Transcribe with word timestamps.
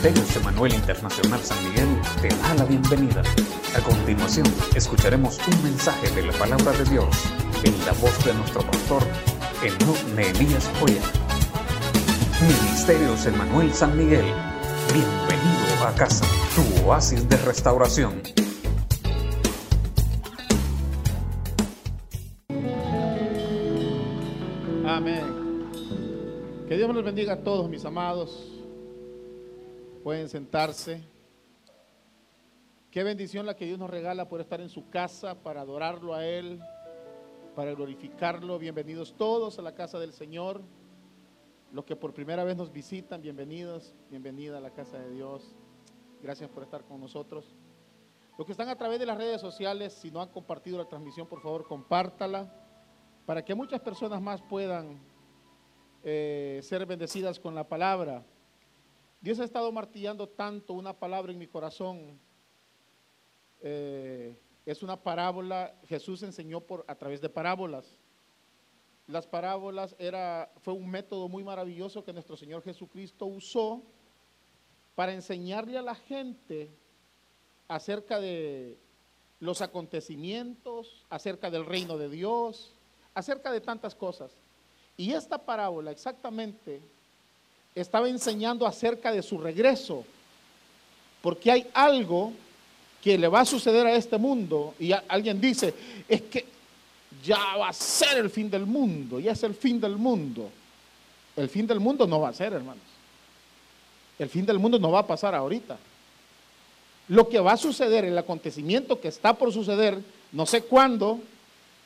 Ministerios 0.00 0.36
Emanuel 0.36 0.74
Internacional 0.74 1.40
San 1.40 1.58
Miguel 1.64 1.88
te 2.22 2.28
da 2.28 2.54
la 2.54 2.64
bienvenida. 2.66 3.20
A 3.76 3.80
continuación, 3.80 4.46
escucharemos 4.76 5.40
un 5.48 5.62
mensaje 5.64 6.08
de 6.14 6.24
la 6.24 6.32
palabra 6.34 6.70
de 6.70 6.84
Dios 6.84 7.08
en 7.64 7.76
la 7.84 7.90
voz 7.94 8.24
de 8.24 8.32
nuestro 8.32 8.60
pastor, 8.60 9.02
Enoch 9.60 10.00
Nehemías 10.14 10.70
Joya. 10.78 11.02
Ministerios 12.40 13.26
Emanuel 13.26 13.74
San 13.74 13.98
Miguel, 13.98 14.24
bienvenido 14.94 15.84
a 15.84 15.92
casa, 15.96 16.24
tu 16.54 16.86
oasis 16.86 17.28
de 17.28 17.36
restauración. 17.38 18.22
Amén. 24.86 25.24
Que 26.68 26.76
Dios 26.76 26.94
los 26.94 27.04
bendiga 27.04 27.32
a 27.32 27.42
todos, 27.42 27.68
mis 27.68 27.84
amados. 27.84 28.57
Pueden 30.02 30.28
sentarse. 30.28 31.02
Qué 32.90 33.02
bendición 33.02 33.46
la 33.46 33.56
que 33.56 33.66
Dios 33.66 33.78
nos 33.78 33.90
regala 33.90 34.28
por 34.28 34.40
estar 34.40 34.60
en 34.60 34.68
su 34.68 34.88
casa 34.88 35.42
para 35.42 35.62
adorarlo 35.62 36.14
a 36.14 36.24
Él, 36.24 36.60
para 37.56 37.74
glorificarlo. 37.74 38.58
Bienvenidos 38.58 39.14
todos 39.16 39.58
a 39.58 39.62
la 39.62 39.74
casa 39.74 39.98
del 39.98 40.12
Señor. 40.12 40.62
Los 41.72 41.84
que 41.84 41.96
por 41.96 42.14
primera 42.14 42.44
vez 42.44 42.56
nos 42.56 42.72
visitan, 42.72 43.20
bienvenidos, 43.20 43.94
bienvenida 44.08 44.58
a 44.58 44.60
la 44.60 44.70
casa 44.70 44.98
de 44.98 45.10
Dios. 45.10 45.56
Gracias 46.22 46.48
por 46.48 46.62
estar 46.62 46.84
con 46.84 47.00
nosotros. 47.00 47.56
Los 48.38 48.46
que 48.46 48.52
están 48.52 48.68
a 48.68 48.76
través 48.76 49.00
de 49.00 49.06
las 49.06 49.18
redes 49.18 49.40
sociales, 49.40 49.92
si 49.92 50.12
no 50.12 50.22
han 50.22 50.28
compartido 50.28 50.78
la 50.78 50.88
transmisión, 50.88 51.26
por 51.26 51.42
favor, 51.42 51.66
compártala 51.66 52.54
para 53.26 53.44
que 53.44 53.54
muchas 53.54 53.80
personas 53.80 54.22
más 54.22 54.40
puedan 54.42 55.00
eh, 56.04 56.60
ser 56.62 56.86
bendecidas 56.86 57.40
con 57.40 57.56
la 57.56 57.68
palabra. 57.68 58.24
Dios 59.20 59.40
ha 59.40 59.44
estado 59.44 59.72
martillando 59.72 60.28
tanto 60.28 60.74
una 60.74 60.92
palabra 60.92 61.32
en 61.32 61.38
mi 61.38 61.48
corazón. 61.48 62.18
Eh, 63.60 64.36
es 64.64 64.82
una 64.82 64.96
parábola, 64.96 65.74
Jesús 65.88 66.22
enseñó 66.22 66.60
por, 66.60 66.84
a 66.86 66.94
través 66.94 67.20
de 67.20 67.28
parábolas. 67.28 67.98
Las 69.08 69.26
parábolas 69.26 69.96
era, 69.98 70.52
fue 70.60 70.74
un 70.74 70.88
método 70.88 71.28
muy 71.28 71.42
maravilloso 71.42 72.04
que 72.04 72.12
nuestro 72.12 72.36
Señor 72.36 72.62
Jesucristo 72.62 73.26
usó 73.26 73.82
para 74.94 75.12
enseñarle 75.12 75.78
a 75.78 75.82
la 75.82 75.94
gente 75.94 76.70
acerca 77.66 78.20
de 78.20 78.78
los 79.40 79.62
acontecimientos, 79.62 81.06
acerca 81.08 81.50
del 81.50 81.64
reino 81.64 81.96
de 81.96 82.08
Dios, 82.08 82.74
acerca 83.14 83.50
de 83.50 83.60
tantas 83.60 83.94
cosas. 83.94 84.36
Y 84.96 85.12
esta 85.12 85.38
parábola 85.38 85.90
exactamente 85.90 86.82
estaba 87.74 88.08
enseñando 88.08 88.66
acerca 88.66 89.12
de 89.12 89.22
su 89.22 89.38
regreso, 89.38 90.04
porque 91.22 91.50
hay 91.50 91.66
algo 91.74 92.32
que 93.02 93.16
le 93.18 93.28
va 93.28 93.40
a 93.40 93.44
suceder 93.44 93.86
a 93.86 93.94
este 93.94 94.18
mundo 94.18 94.74
y 94.78 94.92
alguien 95.08 95.40
dice, 95.40 95.74
es 96.08 96.22
que 96.22 96.46
ya 97.22 97.56
va 97.56 97.68
a 97.68 97.72
ser 97.72 98.18
el 98.18 98.30
fin 98.30 98.50
del 98.50 98.66
mundo, 98.66 99.20
ya 99.20 99.32
es 99.32 99.42
el 99.42 99.54
fin 99.54 99.80
del 99.80 99.96
mundo. 99.96 100.50
El 101.36 101.48
fin 101.48 101.66
del 101.66 101.78
mundo 101.78 102.06
no 102.06 102.20
va 102.20 102.30
a 102.30 102.32
ser, 102.32 102.52
hermanos. 102.52 102.82
El 104.18 104.28
fin 104.28 104.44
del 104.44 104.58
mundo 104.58 104.78
no 104.78 104.90
va 104.90 105.00
a 105.00 105.06
pasar 105.06 105.34
ahorita. 105.34 105.78
Lo 107.08 107.28
que 107.28 107.38
va 107.38 107.52
a 107.52 107.56
suceder, 107.56 108.04
el 108.04 108.18
acontecimiento 108.18 109.00
que 109.00 109.08
está 109.08 109.34
por 109.34 109.52
suceder, 109.52 109.98
no 110.32 110.46
sé 110.46 110.62
cuándo, 110.62 111.20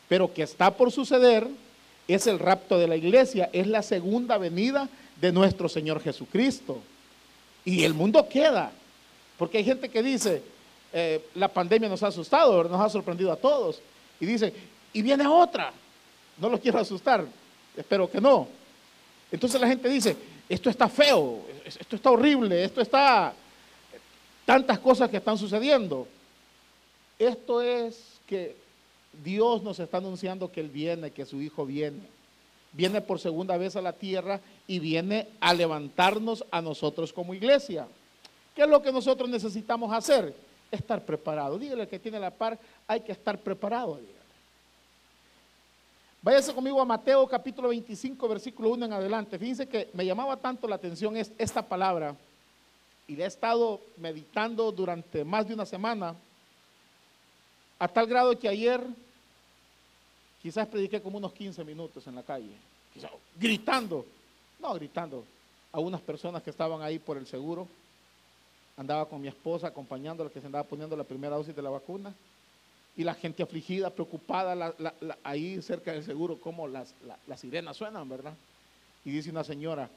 pero 0.08 0.33
que 0.33 0.42
está 0.42 0.74
por 0.74 0.91
suceder, 0.91 1.46
es 2.08 2.27
el 2.27 2.39
rapto 2.39 2.78
de 2.78 2.89
la 2.89 2.96
iglesia, 2.96 3.50
es 3.52 3.67
la 3.67 3.83
segunda 3.83 4.39
venida 4.39 4.89
de 5.22 5.30
nuestro 5.30 5.68
Señor 5.68 6.02
Jesucristo. 6.02 6.82
Y 7.64 7.84
el 7.84 7.94
mundo 7.94 8.28
queda, 8.28 8.72
porque 9.38 9.58
hay 9.58 9.64
gente 9.64 9.88
que 9.88 10.02
dice, 10.02 10.42
eh, 10.92 11.24
la 11.36 11.46
pandemia 11.46 11.88
nos 11.88 12.02
ha 12.02 12.08
asustado, 12.08 12.64
nos 12.64 12.80
ha 12.80 12.88
sorprendido 12.88 13.30
a 13.30 13.36
todos, 13.36 13.80
y 14.18 14.27
dice, 14.27 14.52
y 14.92 15.00
viene 15.00 15.24
otra, 15.24 15.72
no 16.38 16.48
los 16.48 16.58
quiero 16.58 16.80
asustar, 16.80 17.24
espero 17.77 18.11
que 18.11 18.20
no. 18.20 18.48
Entonces 19.30 19.61
la 19.61 19.68
gente 19.68 19.88
dice, 19.88 20.16
esto 20.48 20.68
está 20.68 20.88
feo, 20.88 21.46
esto 21.64 21.94
está 21.94 22.11
horrible, 22.11 22.64
esto 22.64 22.80
está, 22.80 23.32
tantas 24.44 24.80
cosas 24.80 25.08
que 25.08 25.18
están 25.18 25.38
sucediendo. 25.38 26.08
Esto 27.16 27.62
es 27.62 28.18
que 28.27 28.56
Dios 29.22 29.62
nos 29.62 29.78
está 29.78 29.98
anunciando 29.98 30.50
que 30.50 30.61
Él 30.61 30.68
viene, 30.68 31.12
que 31.12 31.24
su 31.24 31.40
Hijo 31.40 31.64
viene 31.64 32.21
viene 32.72 33.00
por 33.00 33.18
segunda 33.18 33.56
vez 33.56 33.77
a 33.77 33.83
la 33.83 33.92
tierra 33.92 34.40
y 34.66 34.78
viene 34.78 35.28
a 35.40 35.55
levantarnos 35.55 36.44
a 36.50 36.60
nosotros 36.60 37.12
como 37.12 37.34
iglesia. 37.34 37.86
¿Qué 38.55 38.62
es 38.62 38.68
lo 38.68 38.83
que 38.83 38.92
nosotros 38.92 39.28
necesitamos 39.28 39.92
hacer? 39.92 40.34
Estar 40.70 41.05
preparado. 41.05 41.58
Dígale 41.58 41.88
que 41.88 41.98
tiene 41.98 42.18
la 42.18 42.30
par, 42.30 42.58
hay 42.86 43.00
que 43.00 43.12
estar 43.12 43.38
preparado. 43.38 43.96
Dígale. 43.96 44.22
Váyase 46.22 46.55
conmigo 46.55 46.80
a 46.80 46.84
Mateo 46.84 47.27
capítulo 47.27 47.68
25, 47.68 48.28
versículo 48.28 48.70
1 48.70 48.86
en 48.86 48.92
adelante. 48.92 49.38
Fíjense 49.38 49.66
que 49.66 49.90
me 49.92 50.06
llamaba 50.06 50.36
tanto 50.36 50.68
la 50.68 50.77
atención 50.77 51.16
esta 51.16 51.62
palabra 51.62 52.14
y 53.08 53.16
la 53.16 53.24
he 53.24 53.27
estado 53.27 53.80
meditando 53.96 54.70
durante 54.70 55.24
más 55.24 55.48
de 55.48 55.55
una 55.55 55.66
semana, 55.66 56.14
a 57.78 57.88
tal 57.88 58.06
grado 58.06 58.38
que 58.38 58.48
ayer 58.48 58.80
Quizás 60.42 60.67
prediqué 60.67 61.01
como 61.01 61.19
unos 61.19 61.33
15 61.33 61.64
minutos 61.64 62.05
en 62.08 62.17
la 62.17 62.23
calle, 62.25 62.51
gritando, 63.39 64.05
no 64.61 64.75
gritando, 64.75 65.25
a 65.70 65.79
unas 65.79 66.01
personas 66.01 66.42
que 66.42 66.51
estaban 66.51 66.83
ahí 66.83 66.98
por 66.98 67.17
el 67.17 67.27
seguro. 67.27 67.69
Andaba 68.77 69.08
con 69.08 69.20
mi 69.20 69.29
esposa 69.29 69.69
acompañándola 69.69 70.30
que 70.30 70.41
se 70.41 70.47
andaba 70.47 70.64
poniendo 70.64 70.97
la 70.97 71.05
primera 71.05 71.36
dosis 71.36 71.55
de 71.55 71.63
la 71.63 71.70
vacuna. 71.70 72.13
Y 72.97 73.05
la 73.05 73.14
gente 73.14 73.42
afligida, 73.42 73.89
preocupada, 73.89 74.75
ahí 75.23 75.63
cerca 75.63 75.92
del 75.92 76.05
seguro, 76.05 76.39
como 76.39 76.69
las, 76.69 76.92
las 77.27 77.41
sirenas 77.41 77.77
suenan, 77.77 78.09
¿verdad? 78.09 78.35
Y 79.05 79.11
dice 79.11 79.30
una 79.30 79.45
señora, 79.45 79.89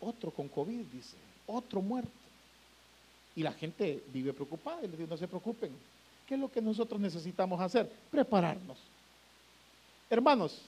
otro 0.00 0.30
con 0.30 0.48
COVID, 0.48 0.84
dice, 0.92 1.16
otro 1.46 1.80
muerto. 1.80 2.10
Y 3.34 3.42
la 3.42 3.52
gente 3.52 4.02
vive 4.12 4.32
preocupada 4.32 4.80
y 4.84 4.88
le 4.88 4.96
dice, 4.96 5.08
no 5.08 5.16
se 5.16 5.26
preocupen. 5.26 5.72
¿Qué 6.26 6.34
es 6.34 6.40
lo 6.40 6.50
que 6.50 6.60
nosotros 6.60 7.00
necesitamos 7.00 7.60
hacer? 7.60 7.90
Prepararnos. 8.10 8.78
Hermanos, 10.10 10.60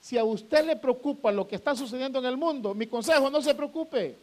si 0.00 0.16
a 0.16 0.24
usted 0.24 0.64
le 0.64 0.76
preocupa 0.76 1.30
lo 1.30 1.46
que 1.46 1.56
está 1.56 1.74
sucediendo 1.74 2.18
en 2.18 2.26
el 2.26 2.36
mundo, 2.36 2.74
mi 2.74 2.86
consejo, 2.86 3.30
no 3.30 3.40
se 3.42 3.54
preocupe. 3.54 4.16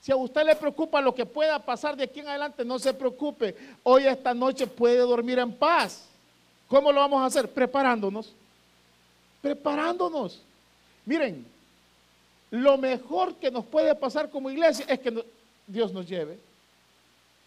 Si 0.00 0.10
a 0.10 0.16
usted 0.16 0.44
le 0.44 0.56
preocupa 0.56 1.00
lo 1.00 1.14
que 1.14 1.26
pueda 1.26 1.58
pasar 1.60 1.96
de 1.96 2.04
aquí 2.04 2.20
en 2.20 2.28
adelante, 2.28 2.64
no 2.64 2.78
se 2.78 2.92
preocupe. 2.92 3.54
Hoy 3.84 4.06
esta 4.06 4.34
noche 4.34 4.66
puede 4.66 4.98
dormir 4.98 5.38
en 5.38 5.52
paz. 5.52 6.08
¿Cómo 6.68 6.90
lo 6.90 7.00
vamos 7.00 7.22
a 7.22 7.26
hacer? 7.26 7.48
Preparándonos. 7.48 8.32
Preparándonos. 9.40 10.40
Miren, 11.04 11.44
lo 12.50 12.76
mejor 12.78 13.34
que 13.34 13.50
nos 13.50 13.64
puede 13.64 13.94
pasar 13.94 14.30
como 14.30 14.50
iglesia 14.50 14.84
es 14.88 14.98
que 14.98 15.24
Dios 15.66 15.92
nos 15.92 16.08
lleve, 16.08 16.38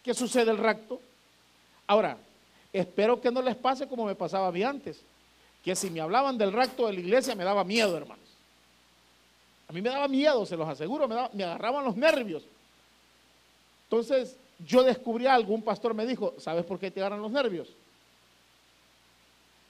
que 0.04 0.14
sucede 0.14 0.52
el 0.52 0.58
rapto. 0.58 1.02
Ahora, 1.88 2.18
espero 2.72 3.20
que 3.20 3.32
no 3.32 3.42
les 3.42 3.56
pase 3.56 3.88
como 3.88 4.06
me 4.06 4.16
pasaba 4.16 4.48
a 4.48 4.52
mí 4.52 4.64
antes 4.64 5.02
que 5.66 5.76
si 5.76 5.90
me 5.90 6.00
hablaban 6.00 6.38
del 6.38 6.54
rapto 6.54 6.86
de 6.86 6.94
la 6.94 7.00
iglesia 7.00 7.34
me 7.34 7.44
daba 7.44 7.64
miedo, 7.64 7.98
hermanos. 7.98 8.24
A 9.68 9.74
mí 9.74 9.82
me 9.82 9.90
daba 9.90 10.08
miedo, 10.08 10.46
se 10.46 10.56
los 10.56 10.70
aseguro, 10.70 11.08
me, 11.08 11.16
me 11.34 11.44
agarraban 11.44 11.84
los 11.84 11.96
nervios. 11.96 12.44
Entonces 13.86 14.38
yo 14.60 14.84
descubrí 14.84 15.26
algo, 15.26 15.56
un 15.56 15.64
pastor 15.64 15.96
me 15.96 16.06
dijo, 16.06 16.36
¿sabes 16.38 16.64
por 16.66 16.78
qué 16.78 16.92
te 16.92 17.00
agarran 17.00 17.20
los 17.20 17.32
nervios? 17.32 17.68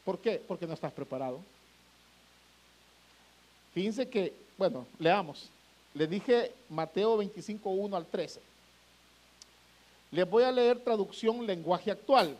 ¿Por 0.03 0.19
qué? 0.19 0.43
Porque 0.45 0.67
no 0.67 0.73
estás 0.73 0.91
preparado. 0.91 1.39
Fíjense 3.73 4.09
que, 4.09 4.33
bueno, 4.57 4.85
leamos. 4.99 5.49
Le 5.93 6.07
dije 6.07 6.51
Mateo 6.69 7.15
25, 7.15 7.69
1 7.69 7.95
al 7.95 8.05
13. 8.05 8.41
Les 10.11 10.29
voy 10.29 10.43
a 10.43 10.51
leer 10.51 10.77
traducción 10.79 11.47
lenguaje 11.47 11.89
actual 11.89 12.37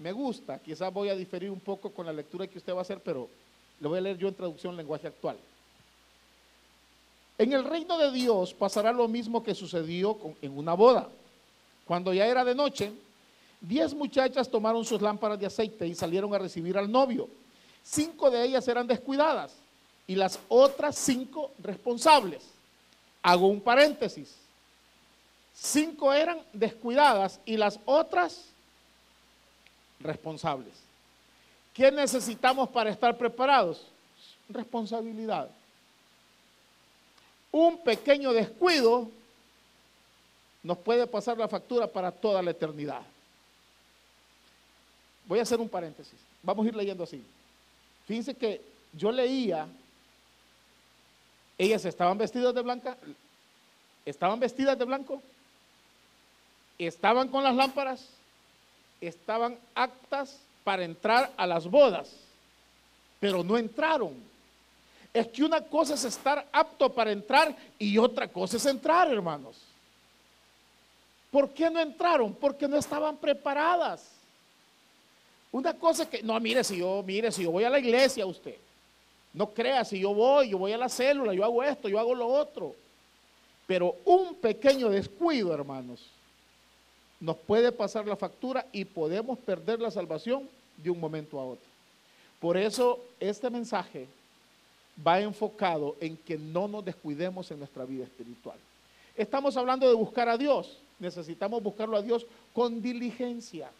me 0.00 0.12
gusta, 0.12 0.58
quizás 0.58 0.92
voy 0.92 1.10
a 1.10 1.14
diferir 1.14 1.50
un 1.50 1.60
poco 1.60 1.90
con 1.90 2.06
la 2.06 2.12
lectura 2.12 2.46
que 2.46 2.56
usted 2.56 2.72
va 2.72 2.78
a 2.78 2.82
hacer, 2.82 3.00
pero 3.00 3.28
lo 3.80 3.90
voy 3.90 3.98
a 3.98 4.00
leer 4.00 4.16
yo 4.16 4.28
en 4.28 4.34
traducción 4.34 4.74
lenguaje 4.74 5.06
actual. 5.06 5.36
En 7.36 7.52
el 7.52 7.64
reino 7.64 7.98
de 7.98 8.10
Dios 8.10 8.54
pasará 8.54 8.92
lo 8.92 9.06
mismo 9.08 9.42
que 9.42 9.54
sucedió 9.54 10.16
en 10.40 10.56
una 10.56 10.72
boda. 10.72 11.08
Cuando 11.86 12.14
ya 12.14 12.26
era 12.26 12.44
de 12.44 12.54
noche, 12.54 12.92
diez 13.60 13.92
muchachas 13.94 14.50
tomaron 14.50 14.86
sus 14.86 15.02
lámparas 15.02 15.38
de 15.38 15.46
aceite 15.46 15.86
y 15.86 15.94
salieron 15.94 16.34
a 16.34 16.38
recibir 16.38 16.78
al 16.78 16.90
novio. 16.90 17.28
Cinco 17.84 18.30
de 18.30 18.42
ellas 18.42 18.66
eran 18.68 18.86
descuidadas 18.86 19.52
y 20.06 20.14
las 20.14 20.38
otras 20.48 20.96
cinco 20.96 21.50
responsables. 21.62 22.42
Hago 23.22 23.48
un 23.48 23.60
paréntesis. 23.60 24.34
Cinco 25.54 26.12
eran 26.14 26.38
descuidadas 26.54 27.38
y 27.44 27.58
las 27.58 27.78
otras 27.84 28.46
responsables. 30.00 30.74
¿Qué 31.74 31.90
necesitamos 31.90 32.68
para 32.68 32.90
estar 32.90 33.16
preparados? 33.16 33.86
Responsabilidad. 34.48 35.48
Un 37.52 37.78
pequeño 37.78 38.32
descuido 38.32 39.08
nos 40.62 40.78
puede 40.78 41.06
pasar 41.06 41.38
la 41.38 41.48
factura 41.48 41.86
para 41.86 42.10
toda 42.10 42.42
la 42.42 42.50
eternidad. 42.50 43.02
Voy 45.26 45.38
a 45.38 45.42
hacer 45.42 45.60
un 45.60 45.68
paréntesis. 45.68 46.18
Vamos 46.42 46.64
a 46.64 46.68
ir 46.68 46.76
leyendo 46.76 47.04
así. 47.04 47.22
Fíjense 48.06 48.34
que 48.34 48.60
yo 48.92 49.12
leía, 49.12 49.68
ellas 51.56 51.84
estaban 51.84 52.18
vestidas 52.18 52.54
de 52.54 52.62
blanca, 52.62 52.96
estaban 54.04 54.40
vestidas 54.40 54.78
de 54.78 54.84
blanco, 54.84 55.22
estaban 56.78 57.28
con 57.28 57.44
las 57.44 57.54
lámparas, 57.54 58.08
estaban 59.00 59.58
aptas 59.74 60.38
para 60.64 60.84
entrar 60.84 61.32
a 61.36 61.46
las 61.46 61.66
bodas, 61.66 62.10
pero 63.18 63.42
no 63.42 63.56
entraron. 63.56 64.14
Es 65.12 65.26
que 65.28 65.42
una 65.42 65.60
cosa 65.60 65.94
es 65.94 66.04
estar 66.04 66.46
apto 66.52 66.92
para 66.92 67.10
entrar 67.10 67.56
y 67.78 67.98
otra 67.98 68.28
cosa 68.28 68.56
es 68.56 68.66
entrar, 68.66 69.10
hermanos. 69.10 69.56
¿Por 71.30 71.50
qué 71.50 71.70
no 71.70 71.80
entraron? 71.80 72.34
Porque 72.34 72.68
no 72.68 72.76
estaban 72.76 73.16
preparadas. 73.16 74.08
Una 75.52 75.74
cosa 75.74 76.08
que, 76.08 76.22
no, 76.22 76.38
mire, 76.38 76.62
si 76.62 76.78
yo, 76.78 77.02
mire, 77.04 77.32
si 77.32 77.42
yo 77.42 77.50
voy 77.50 77.64
a 77.64 77.70
la 77.70 77.78
iglesia, 77.78 78.24
usted, 78.24 78.56
no 79.32 79.50
crea, 79.50 79.84
si 79.84 80.00
yo 80.00 80.14
voy, 80.14 80.50
yo 80.50 80.58
voy 80.58 80.72
a 80.72 80.78
la 80.78 80.88
célula, 80.88 81.34
yo 81.34 81.44
hago 81.44 81.62
esto, 81.62 81.88
yo 81.88 81.98
hago 81.98 82.14
lo 82.14 82.26
otro. 82.26 82.74
Pero 83.66 83.96
un 84.04 84.34
pequeño 84.36 84.88
descuido, 84.88 85.52
hermanos, 85.52 86.04
nos 87.20 87.36
puede 87.36 87.70
pasar 87.70 88.06
la 88.06 88.16
factura 88.16 88.66
y 88.72 88.84
podemos 88.84 89.38
perder 89.38 89.80
la 89.80 89.90
salvación 89.90 90.48
de 90.76 90.90
un 90.90 90.98
momento 90.98 91.38
a 91.38 91.44
otro. 91.44 91.66
Por 92.40 92.56
eso 92.56 92.98
este 93.20 93.50
mensaje 93.50 94.08
va 95.06 95.20
enfocado 95.20 95.96
en 96.00 96.16
que 96.16 96.38
no 96.38 96.66
nos 96.66 96.84
descuidemos 96.84 97.50
en 97.50 97.58
nuestra 97.58 97.84
vida 97.84 98.04
espiritual. 98.04 98.56
Estamos 99.16 99.56
hablando 99.56 99.86
de 99.86 99.94
buscar 99.94 100.28
a 100.28 100.38
Dios. 100.38 100.78
Necesitamos 100.98 101.62
buscarlo 101.62 101.96
a 101.96 102.02
Dios 102.02 102.26
con 102.54 102.80
diligencia, 102.80 103.70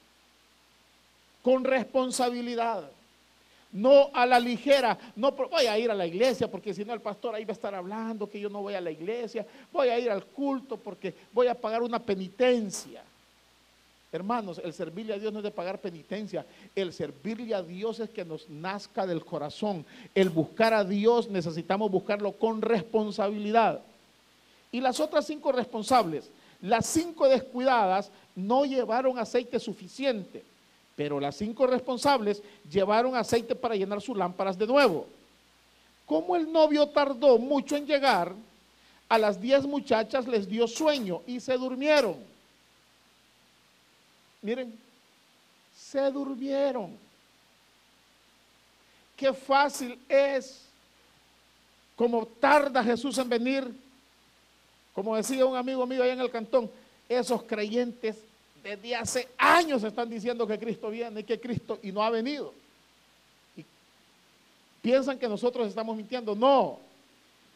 con 1.42 1.64
responsabilidad, 1.64 2.90
no 3.72 4.10
a 4.12 4.26
la 4.26 4.40
ligera. 4.40 4.98
No 5.16 5.32
voy 5.32 5.66
a 5.66 5.78
ir 5.78 5.90
a 5.90 5.94
la 5.94 6.06
iglesia 6.06 6.50
porque 6.50 6.74
si 6.74 6.84
no 6.84 6.92
el 6.92 7.00
pastor 7.00 7.34
ahí 7.34 7.44
va 7.44 7.52
a 7.52 7.54
estar 7.54 7.74
hablando 7.74 8.28
que 8.28 8.40
yo 8.40 8.48
no 8.48 8.62
voy 8.62 8.74
a 8.74 8.80
la 8.80 8.90
iglesia. 8.90 9.46
Voy 9.72 9.88
a 9.88 9.98
ir 9.98 10.10
al 10.10 10.24
culto 10.26 10.76
porque 10.76 11.14
voy 11.32 11.46
a 11.46 11.54
pagar 11.54 11.82
una 11.82 11.98
penitencia. 11.98 13.02
Hermanos, 14.12 14.60
el 14.64 14.72
servirle 14.72 15.14
a 15.14 15.18
Dios 15.18 15.32
no 15.32 15.38
es 15.38 15.44
de 15.44 15.52
pagar 15.52 15.80
penitencia. 15.80 16.44
El 16.74 16.92
servirle 16.92 17.54
a 17.54 17.62
Dios 17.62 18.00
es 18.00 18.10
que 18.10 18.24
nos 18.24 18.48
nazca 18.48 19.06
del 19.06 19.24
corazón. 19.24 19.86
El 20.14 20.30
buscar 20.30 20.74
a 20.74 20.82
Dios 20.82 21.28
necesitamos 21.28 21.90
buscarlo 21.90 22.32
con 22.32 22.60
responsabilidad. 22.60 23.80
Y 24.72 24.80
las 24.80 24.98
otras 24.98 25.26
cinco 25.26 25.52
responsables, 25.52 26.28
las 26.60 26.86
cinco 26.86 27.28
descuidadas, 27.28 28.10
no 28.34 28.64
llevaron 28.64 29.16
aceite 29.18 29.60
suficiente. 29.60 30.42
Pero 30.96 31.20
las 31.20 31.36
cinco 31.36 31.66
responsables 31.68 32.42
llevaron 32.68 33.14
aceite 33.14 33.54
para 33.54 33.76
llenar 33.76 34.00
sus 34.00 34.16
lámparas 34.16 34.58
de 34.58 34.66
nuevo. 34.66 35.06
Como 36.04 36.34
el 36.34 36.50
novio 36.50 36.88
tardó 36.88 37.38
mucho 37.38 37.76
en 37.76 37.86
llegar, 37.86 38.34
a 39.08 39.18
las 39.18 39.40
diez 39.40 39.64
muchachas 39.64 40.26
les 40.26 40.48
dio 40.48 40.66
sueño 40.66 41.22
y 41.28 41.38
se 41.38 41.56
durmieron. 41.56 42.29
Miren, 44.42 44.76
se 45.76 46.10
durmieron. 46.10 46.96
Qué 49.16 49.32
fácil 49.32 49.98
es, 50.08 50.62
como 51.96 52.24
tarda 52.26 52.82
Jesús 52.82 53.18
en 53.18 53.28
venir, 53.28 53.74
como 54.94 55.16
decía 55.16 55.44
un 55.44 55.56
amigo 55.56 55.86
mío 55.86 56.02
allá 56.02 56.14
en 56.14 56.20
el 56.20 56.30
cantón, 56.30 56.70
esos 57.08 57.42
creyentes 57.42 58.16
desde 58.62 58.94
hace 58.94 59.28
años 59.36 59.82
están 59.82 60.08
diciendo 60.08 60.46
que 60.46 60.58
Cristo 60.58 60.90
viene 60.90 61.20
y 61.20 61.24
que 61.24 61.40
Cristo 61.40 61.78
y 61.82 61.92
no 61.92 62.02
ha 62.02 62.10
venido. 62.10 62.52
Y 63.56 63.64
piensan 64.82 65.18
que 65.18 65.28
nosotros 65.28 65.68
estamos 65.68 65.96
mintiendo. 65.96 66.34
No. 66.34 66.78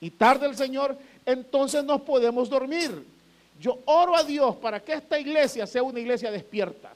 Y 0.01 0.11
tarde 0.11 0.47
el 0.47 0.57
Señor, 0.57 0.99
entonces 1.25 1.85
nos 1.85 2.03
podemos 2.03 2.49
dormir. 2.49 3.14
Yo 3.61 3.79
oro 3.85 4.17
a 4.17 4.25
Dios 4.25 4.57
para 4.57 4.81
que 4.81 4.95
esta 4.95 5.19
iglesia 5.19 5.67
sea 5.67 5.83
una 5.83 6.01
iglesia 6.01 6.31
despierta. 6.31 6.93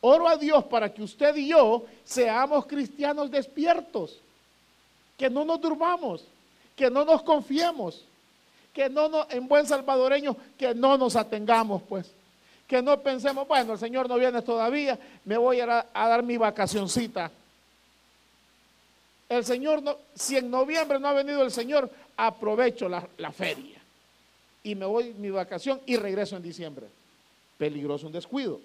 Oro 0.00 0.28
a 0.28 0.36
Dios 0.36 0.64
para 0.64 0.92
que 0.92 1.02
usted 1.02 1.34
y 1.36 1.48
yo 1.48 1.84
seamos 2.04 2.66
cristianos 2.66 3.30
despiertos. 3.30 4.18
Que 5.16 5.28
no 5.28 5.44
nos 5.44 5.60
durmamos, 5.60 6.24
que 6.76 6.88
no 6.88 7.04
nos 7.04 7.22
confiemos, 7.22 8.04
que 8.72 8.88
no 8.88 9.08
nos, 9.08 9.28
en 9.30 9.48
buen 9.48 9.66
salvadoreño, 9.66 10.36
que 10.56 10.72
no 10.74 10.96
nos 10.96 11.16
atengamos, 11.16 11.82
pues. 11.88 12.12
Que 12.68 12.80
no 12.80 13.00
pensemos, 13.00 13.48
bueno, 13.48 13.72
el 13.72 13.78
Señor 13.78 14.08
no 14.08 14.16
viene 14.16 14.40
todavía, 14.42 14.96
me 15.24 15.36
voy 15.36 15.58
a, 15.58 15.66
dar 15.92 16.22
mi 16.22 16.36
vacacioncita. 16.36 17.32
El 19.28 19.44
Señor, 19.44 19.82
no, 19.82 19.96
si 20.14 20.36
en 20.36 20.48
noviembre 20.48 21.00
no 21.00 21.08
ha 21.08 21.12
venido 21.12 21.42
el 21.42 21.50
Señor, 21.50 21.90
aprovecho 22.16 22.88
la, 22.88 23.06
la 23.16 23.32
feria 23.32 23.77
y 24.68 24.74
me 24.74 24.84
voy 24.84 25.14
mi 25.14 25.30
vacación 25.30 25.80
y 25.86 25.96
regreso 25.96 26.36
en 26.36 26.42
diciembre. 26.42 26.86
Peligroso 27.56 28.06
un 28.06 28.12
descuido. 28.12 28.60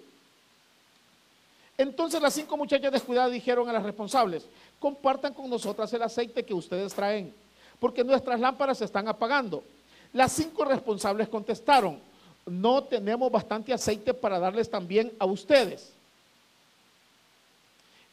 Entonces 1.78 2.20
las 2.20 2.34
cinco 2.34 2.58
muchachas 2.58 2.92
descuidadas 2.92 3.32
dijeron 3.32 3.66
a 3.70 3.72
las 3.72 3.82
responsables, 3.82 4.44
compartan 4.78 5.32
con 5.32 5.48
nosotras 5.48 5.90
el 5.94 6.02
aceite 6.02 6.44
que 6.44 6.52
ustedes 6.52 6.92
traen, 6.92 7.32
porque 7.80 8.04
nuestras 8.04 8.38
lámparas 8.38 8.78
se 8.78 8.84
están 8.84 9.08
apagando. 9.08 9.64
Las 10.12 10.32
cinco 10.32 10.66
responsables 10.66 11.26
contestaron, 11.26 11.98
no 12.44 12.84
tenemos 12.84 13.32
bastante 13.32 13.72
aceite 13.72 14.12
para 14.12 14.38
darles 14.38 14.68
también 14.68 15.10
a 15.18 15.24
ustedes. 15.24 15.90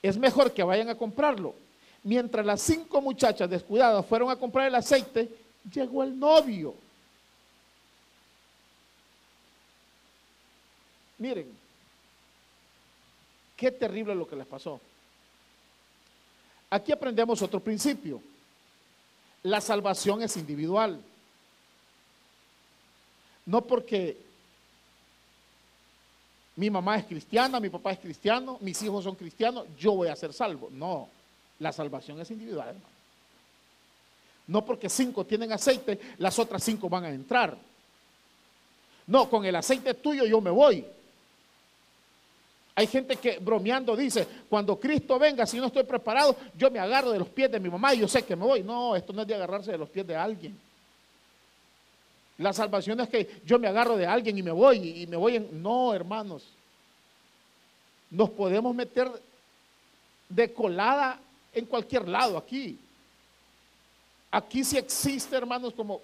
Es 0.02 0.18
mejor 0.18 0.54
que 0.54 0.64
vayan 0.64 0.88
a 0.88 0.96
comprarlo. 0.96 1.54
Mientras 2.04 2.46
las 2.46 2.62
cinco 2.62 3.02
muchachas 3.02 3.50
descuidadas 3.50 4.06
fueron 4.06 4.32
a 4.32 4.38
comprar 4.38 4.70
el 4.70 4.76
aceite, 4.76 5.30
llegó 5.74 6.04
el 6.04 6.18
novio. 6.18 6.74
Miren, 11.22 11.46
qué 13.56 13.70
terrible 13.72 14.16
lo 14.16 14.28
que 14.28 14.36
les 14.36 14.48
pasó. 14.48 14.82
Aquí 16.72 16.92
aprendemos 16.92 17.40
otro 17.44 17.60
principio. 17.60 18.20
La 19.44 19.62
salvación 19.62 20.24
es 20.24 20.36
individual. 20.36 21.00
No 23.46 23.62
porque 23.62 24.18
mi 26.56 26.72
mamá 26.72 26.98
es 26.98 27.06
cristiana, 27.06 27.60
mi 27.60 27.70
papá 27.70 27.92
es 27.92 28.00
cristiano, 28.00 28.58
mis 28.60 28.82
hijos 28.82 29.04
son 29.04 29.14
cristianos, 29.14 29.68
yo 29.78 29.92
voy 29.92 30.08
a 30.08 30.16
ser 30.16 30.34
salvo. 30.34 30.70
No, 30.72 31.08
la 31.60 31.72
salvación 31.72 32.20
es 32.20 32.32
individual, 32.32 32.70
hermano. 32.70 32.86
No 34.48 34.66
porque 34.66 34.90
cinco 34.90 35.24
tienen 35.24 35.52
aceite, 35.52 36.00
las 36.18 36.40
otras 36.40 36.64
cinco 36.64 36.90
van 36.90 37.06
a 37.06 37.10
entrar. 37.10 37.56
No, 39.06 39.30
con 39.30 39.46
el 39.46 39.56
aceite 39.56 39.94
tuyo 39.94 40.26
yo 40.26 40.42
me 40.42 40.50
voy. 40.50 40.84
Hay 42.82 42.88
gente 42.88 43.16
que 43.18 43.38
bromeando 43.38 43.96
dice, 43.96 44.28
cuando 44.50 44.80
Cristo 44.80 45.20
venga, 45.20 45.46
si 45.46 45.60
no 45.60 45.68
estoy 45.68 45.84
preparado, 45.84 46.36
yo 46.58 46.72
me 46.72 46.80
agarro 46.80 47.12
de 47.12 47.20
los 47.20 47.30
pies 47.30 47.52
de 47.52 47.60
mi 47.60 47.70
mamá 47.70 47.94
y 47.94 48.00
yo 48.00 48.08
sé 48.08 48.24
que 48.24 48.36
me 48.36 48.44
voy. 48.44 48.64
No, 48.64 48.96
esto 48.96 49.14
no 49.14 49.22
es 49.22 49.28
de 49.28 49.36
agarrarse 49.36 49.72
de 49.72 49.78
los 49.78 49.88
pies 49.88 50.08
de 50.08 50.16
alguien. 50.16 50.60
La 52.40 52.52
salvación 52.52 53.00
es 53.02 53.08
que 53.08 53.42
yo 53.46 53.60
me 53.60 53.68
agarro 53.68 53.96
de 53.98 54.08
alguien 54.08 54.36
y 54.36 54.42
me 54.42 54.50
voy 54.50 55.04
y 55.04 55.06
me 55.06 55.16
voy 55.16 55.36
en... 55.36 55.62
No, 55.62 55.94
hermanos. 55.94 56.44
Nos 58.10 58.32
podemos 58.32 58.74
meter 58.74 59.12
de 60.28 60.52
colada 60.52 61.20
en 61.54 61.68
cualquier 61.68 62.08
lado 62.08 62.36
aquí. 62.36 62.80
Aquí 64.32 64.64
sí 64.64 64.80
existe, 64.80 65.36
hermanos, 65.36 65.76
como, 65.76 66.02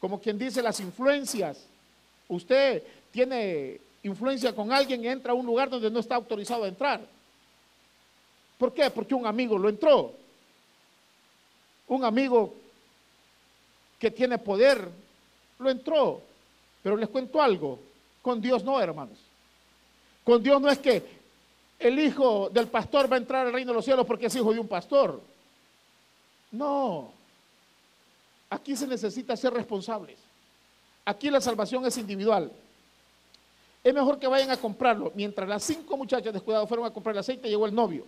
como 0.00 0.20
quien 0.20 0.36
dice, 0.36 0.62
las 0.62 0.80
influencias. 0.80 1.64
Usted 2.26 2.82
tiene 3.12 3.78
influencia 4.08 4.54
con 4.54 4.72
alguien 4.72 5.04
y 5.04 5.08
entra 5.08 5.32
a 5.32 5.34
un 5.34 5.46
lugar 5.46 5.70
donde 5.70 5.90
no 5.90 6.00
está 6.00 6.16
autorizado 6.16 6.64
a 6.64 6.68
entrar. 6.68 7.00
¿Por 8.58 8.74
qué? 8.74 8.90
Porque 8.90 9.14
un 9.14 9.26
amigo 9.26 9.56
lo 9.56 9.68
entró. 9.68 10.12
Un 11.86 12.04
amigo 12.04 12.54
que 13.98 14.10
tiene 14.10 14.38
poder 14.38 14.88
lo 15.58 15.70
entró. 15.70 16.20
Pero 16.82 16.96
les 16.96 17.08
cuento 17.08 17.40
algo, 17.40 17.78
con 18.22 18.40
Dios 18.40 18.64
no, 18.64 18.80
hermanos. 18.80 19.18
Con 20.24 20.42
Dios 20.42 20.60
no 20.60 20.68
es 20.68 20.78
que 20.78 21.02
el 21.78 21.98
hijo 21.98 22.50
del 22.50 22.66
pastor 22.66 23.10
va 23.10 23.16
a 23.16 23.20
entrar 23.20 23.46
al 23.46 23.52
reino 23.52 23.70
de 23.70 23.76
los 23.76 23.84
cielos 23.84 24.06
porque 24.06 24.26
es 24.26 24.34
hijo 24.34 24.52
de 24.52 24.60
un 24.60 24.68
pastor. 24.68 25.20
No. 26.50 27.12
Aquí 28.50 28.76
se 28.76 28.86
necesita 28.86 29.36
ser 29.36 29.52
responsables. 29.52 30.18
Aquí 31.04 31.30
la 31.30 31.40
salvación 31.40 31.86
es 31.86 31.96
individual 31.96 32.50
es 33.82 33.94
mejor 33.94 34.18
que 34.18 34.26
vayan 34.26 34.50
a 34.50 34.56
comprarlo. 34.56 35.12
Mientras 35.14 35.48
las 35.48 35.62
cinco 35.62 35.96
muchachas 35.96 36.32
descuidadas 36.32 36.68
fueron 36.68 36.86
a 36.86 36.90
comprar 36.90 37.14
el 37.14 37.20
aceite, 37.20 37.48
llegó 37.48 37.66
el 37.66 37.74
novio. 37.74 38.04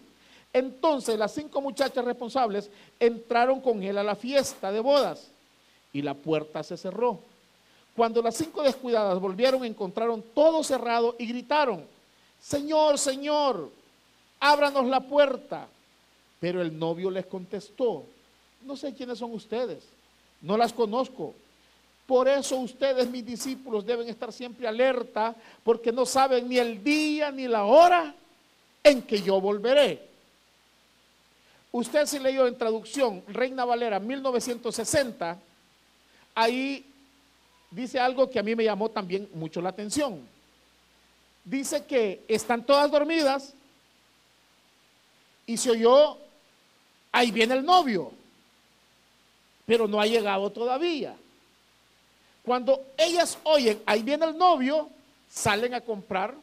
Entonces 0.52 1.18
las 1.18 1.32
cinco 1.32 1.60
muchachas 1.60 2.04
responsables 2.04 2.70
entraron 2.98 3.60
con 3.60 3.82
él 3.82 3.98
a 3.98 4.02
la 4.02 4.16
fiesta 4.16 4.72
de 4.72 4.80
bodas 4.80 5.28
y 5.92 6.02
la 6.02 6.14
puerta 6.14 6.62
se 6.62 6.76
cerró. 6.76 7.20
Cuando 7.94 8.22
las 8.22 8.36
cinco 8.36 8.62
descuidadas 8.62 9.20
volvieron, 9.20 9.64
encontraron 9.64 10.22
todo 10.34 10.62
cerrado 10.64 11.16
y 11.18 11.26
gritaron, 11.26 11.84
Señor, 12.40 12.98
Señor, 12.98 13.70
ábranos 14.38 14.86
la 14.86 15.00
puerta. 15.00 15.68
Pero 16.40 16.62
el 16.62 16.78
novio 16.78 17.10
les 17.10 17.26
contestó, 17.26 18.04
no 18.64 18.74
sé 18.76 18.94
quiénes 18.94 19.18
son 19.18 19.34
ustedes, 19.34 19.84
no 20.40 20.56
las 20.56 20.72
conozco. 20.72 21.34
Por 22.10 22.26
eso 22.26 22.56
ustedes, 22.56 23.08
mis 23.08 23.24
discípulos, 23.24 23.86
deben 23.86 24.08
estar 24.08 24.32
siempre 24.32 24.66
alerta, 24.66 25.32
porque 25.62 25.92
no 25.92 26.04
saben 26.04 26.48
ni 26.48 26.58
el 26.58 26.82
día 26.82 27.30
ni 27.30 27.46
la 27.46 27.62
hora 27.62 28.12
en 28.82 29.02
que 29.02 29.22
yo 29.22 29.40
volveré. 29.40 30.08
Usted 31.70 32.06
si 32.06 32.18
leyó 32.18 32.48
en 32.48 32.58
traducción 32.58 33.22
Reina 33.28 33.64
Valera 33.64 34.00
1960, 34.00 35.38
ahí 36.34 36.84
dice 37.70 38.00
algo 38.00 38.28
que 38.28 38.40
a 38.40 38.42
mí 38.42 38.56
me 38.56 38.64
llamó 38.64 38.88
también 38.88 39.28
mucho 39.34 39.60
la 39.60 39.68
atención. 39.68 40.18
Dice 41.44 41.84
que 41.84 42.24
están 42.26 42.66
todas 42.66 42.90
dormidas 42.90 43.54
y 45.46 45.56
se 45.56 45.70
oyó, 45.70 46.18
ahí 47.12 47.30
viene 47.30 47.54
el 47.54 47.64
novio, 47.64 48.10
pero 49.64 49.86
no 49.86 50.00
ha 50.00 50.06
llegado 50.06 50.50
todavía. 50.50 51.14
Cuando 52.44 52.84
ellas 52.96 53.38
oyen, 53.44 53.82
ahí 53.86 54.02
viene 54.02 54.26
el 54.26 54.36
novio, 54.36 54.88
salen 55.30 55.74
a 55.74 55.80
comprar 55.80 56.34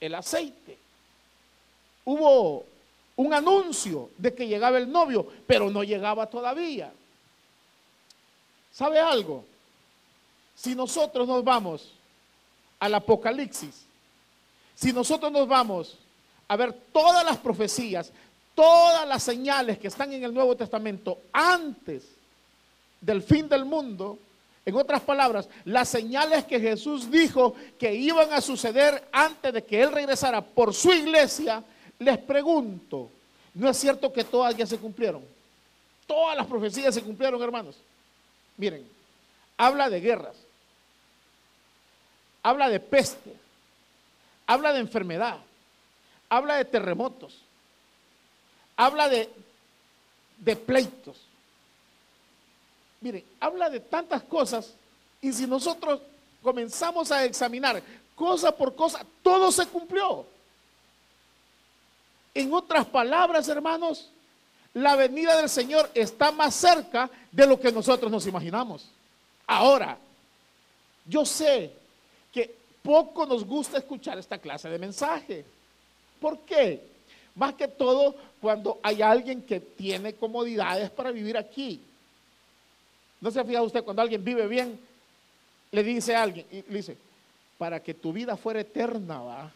el 0.00 0.14
aceite. 0.14 0.78
Hubo 2.04 2.64
un 3.16 3.32
anuncio 3.32 4.10
de 4.16 4.34
que 4.34 4.46
llegaba 4.46 4.78
el 4.78 4.90
novio, 4.90 5.26
pero 5.46 5.70
no 5.70 5.82
llegaba 5.82 6.26
todavía. 6.26 6.92
¿Sabe 8.72 9.00
algo? 9.00 9.44
Si 10.54 10.74
nosotros 10.74 11.26
nos 11.26 11.42
vamos 11.42 11.90
al 12.78 12.94
Apocalipsis, 12.94 13.84
si 14.74 14.92
nosotros 14.92 15.32
nos 15.32 15.48
vamos 15.48 15.96
a 16.48 16.56
ver 16.56 16.72
todas 16.92 17.24
las 17.24 17.38
profecías, 17.38 18.12
todas 18.54 19.06
las 19.08 19.22
señales 19.22 19.78
que 19.78 19.88
están 19.88 20.12
en 20.12 20.24
el 20.24 20.32
Nuevo 20.32 20.56
Testamento 20.56 21.18
antes 21.32 22.04
del 23.00 23.22
fin 23.22 23.48
del 23.48 23.64
mundo, 23.64 24.18
en 24.66 24.74
otras 24.74 25.00
palabras, 25.00 25.48
las 25.64 25.88
señales 25.88 26.44
que 26.44 26.58
Jesús 26.58 27.08
dijo 27.08 27.54
que 27.78 27.94
iban 27.94 28.32
a 28.32 28.40
suceder 28.40 29.08
antes 29.12 29.52
de 29.54 29.64
que 29.64 29.80
Él 29.80 29.92
regresara 29.92 30.40
por 30.40 30.74
su 30.74 30.92
iglesia, 30.92 31.62
les 32.00 32.18
pregunto, 32.18 33.08
¿no 33.54 33.70
es 33.70 33.76
cierto 33.76 34.12
que 34.12 34.24
todas 34.24 34.56
ya 34.56 34.66
se 34.66 34.76
cumplieron? 34.76 35.22
Todas 36.04 36.36
las 36.36 36.48
profecías 36.48 36.92
se 36.92 37.02
cumplieron, 37.02 37.40
hermanos. 37.40 37.76
Miren, 38.56 38.84
habla 39.56 39.88
de 39.88 40.00
guerras, 40.00 40.36
habla 42.42 42.68
de 42.68 42.80
peste, 42.80 43.32
habla 44.48 44.72
de 44.72 44.80
enfermedad, 44.80 45.38
habla 46.28 46.56
de 46.56 46.64
terremotos, 46.64 47.38
habla 48.76 49.08
de, 49.08 49.30
de 50.38 50.56
pleitos, 50.56 51.25
Miren, 53.00 53.24
habla 53.40 53.70
de 53.70 53.80
tantas 53.80 54.22
cosas 54.22 54.72
y 55.20 55.32
si 55.32 55.46
nosotros 55.46 56.00
comenzamos 56.42 57.10
a 57.10 57.24
examinar 57.24 57.82
cosa 58.14 58.52
por 58.52 58.74
cosa, 58.74 59.04
todo 59.22 59.50
se 59.52 59.66
cumplió. 59.66 60.26
En 62.34 62.52
otras 62.52 62.86
palabras, 62.86 63.48
hermanos, 63.48 64.10
la 64.74 64.94
venida 64.94 65.36
del 65.36 65.48
Señor 65.48 65.90
está 65.94 66.30
más 66.30 66.54
cerca 66.54 67.08
de 67.32 67.46
lo 67.46 67.58
que 67.58 67.72
nosotros 67.72 68.10
nos 68.10 68.26
imaginamos. 68.26 68.86
Ahora, 69.46 69.96
yo 71.06 71.24
sé 71.24 71.72
que 72.32 72.54
poco 72.82 73.24
nos 73.24 73.44
gusta 73.44 73.78
escuchar 73.78 74.18
esta 74.18 74.38
clase 74.38 74.68
de 74.68 74.78
mensaje. 74.78 75.44
¿Por 76.20 76.40
qué? 76.40 76.82
Más 77.34 77.54
que 77.54 77.68
todo 77.68 78.14
cuando 78.40 78.78
hay 78.82 79.02
alguien 79.02 79.42
que 79.42 79.60
tiene 79.60 80.14
comodidades 80.14 80.90
para 80.90 81.10
vivir 81.10 81.36
aquí. 81.36 81.80
¿No 83.26 83.32
se 83.32 83.40
ha 83.40 83.44
fijado 83.44 83.66
usted 83.66 83.82
cuando 83.82 84.02
alguien 84.02 84.22
vive 84.22 84.46
bien? 84.46 84.78
Le 85.72 85.82
dice 85.82 86.14
a 86.14 86.22
alguien, 86.22 86.46
y 86.48 86.62
le 86.62 86.76
dice, 86.76 86.96
para 87.58 87.82
que 87.82 87.92
tu 87.92 88.12
vida 88.12 88.36
fuera 88.36 88.60
eterna, 88.60 89.18
va. 89.18 89.50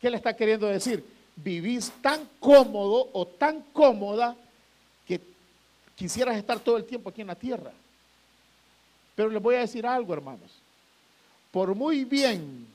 ¿Qué 0.00 0.08
le 0.08 0.16
está 0.16 0.34
queriendo 0.34 0.66
decir? 0.68 1.04
Vivís 1.36 1.92
tan 2.00 2.26
cómodo 2.40 3.10
o 3.12 3.26
tan 3.26 3.60
cómoda 3.74 4.34
que 5.06 5.20
quisieras 5.94 6.38
estar 6.38 6.60
todo 6.60 6.78
el 6.78 6.86
tiempo 6.86 7.10
aquí 7.10 7.20
en 7.20 7.26
la 7.26 7.34
tierra. 7.34 7.72
Pero 9.14 9.28
les 9.28 9.42
voy 9.42 9.56
a 9.56 9.60
decir 9.60 9.86
algo, 9.86 10.14
hermanos. 10.14 10.50
Por 11.50 11.74
muy 11.74 12.06
bien 12.06 12.68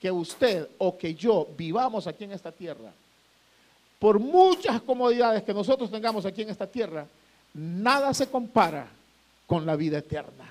que 0.00 0.10
usted 0.10 0.70
o 0.78 0.96
que 0.96 1.14
yo 1.14 1.48
vivamos 1.54 2.06
aquí 2.06 2.24
en 2.24 2.32
esta 2.32 2.50
tierra, 2.50 2.92
por 3.98 4.18
muchas 4.18 4.80
comodidades 4.80 5.42
que 5.42 5.52
nosotros 5.52 5.90
tengamos 5.90 6.24
aquí 6.24 6.40
en 6.40 6.48
esta 6.48 6.66
tierra, 6.66 7.06
nada 7.54 8.14
se 8.14 8.26
compara 8.26 8.86
con 9.46 9.66
la 9.66 9.76
vida 9.76 9.98
eterna. 9.98 10.44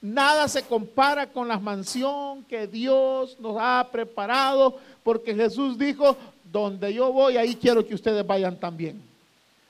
Nada 0.00 0.48
se 0.48 0.62
compara 0.62 1.28
con 1.28 1.46
la 1.46 1.58
mansión 1.58 2.44
que 2.44 2.66
Dios 2.66 3.36
nos 3.38 3.56
ha 3.60 3.88
preparado, 3.90 4.76
porque 5.04 5.34
Jesús 5.34 5.78
dijo, 5.78 6.16
donde 6.52 6.92
yo 6.92 7.12
voy, 7.12 7.36
ahí 7.36 7.54
quiero 7.54 7.86
que 7.86 7.94
ustedes 7.94 8.26
vayan 8.26 8.56
también. 8.56 9.00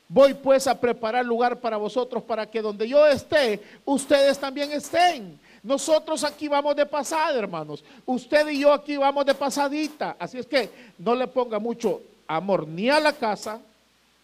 Voy 0.08 0.34
pues 0.34 0.66
a 0.66 0.78
preparar 0.78 1.24
lugar 1.24 1.60
para 1.60 1.76
vosotros, 1.76 2.22
para 2.22 2.46
que 2.46 2.60
donde 2.60 2.88
yo 2.88 3.06
esté, 3.06 3.60
ustedes 3.84 4.38
también 4.38 4.72
estén. 4.72 5.38
Nosotros 5.62 6.24
aquí 6.24 6.48
vamos 6.48 6.74
de 6.74 6.84
pasada, 6.84 7.38
hermanos. 7.38 7.84
Usted 8.04 8.48
y 8.48 8.60
yo 8.60 8.72
aquí 8.72 8.96
vamos 8.96 9.24
de 9.24 9.34
pasadita. 9.34 10.16
Así 10.18 10.38
es 10.38 10.46
que 10.46 10.68
no 10.98 11.14
le 11.14 11.28
ponga 11.28 11.58
mucho 11.58 12.02
amor 12.26 12.66
ni 12.66 12.90
a 12.90 12.98
la 12.98 13.12
casa, 13.12 13.60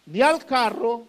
ni 0.05 0.21
al 0.21 0.45
carro, 0.45 1.05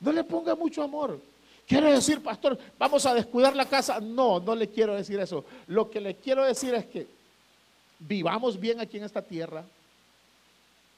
no 0.00 0.12
le 0.12 0.24
ponga 0.24 0.54
mucho 0.54 0.82
amor. 0.82 1.20
Quiere 1.66 1.92
decir, 1.92 2.22
pastor, 2.22 2.58
vamos 2.78 3.04
a 3.06 3.14
descuidar 3.14 3.54
la 3.54 3.66
casa. 3.66 4.00
No, 4.00 4.40
no 4.40 4.54
le 4.54 4.68
quiero 4.68 4.94
decir 4.94 5.20
eso. 5.20 5.44
Lo 5.66 5.90
que 5.90 6.00
le 6.00 6.14
quiero 6.14 6.44
decir 6.44 6.74
es 6.74 6.86
que 6.86 7.06
vivamos 7.98 8.58
bien 8.58 8.80
aquí 8.80 8.96
en 8.96 9.04
esta 9.04 9.22
tierra. 9.22 9.64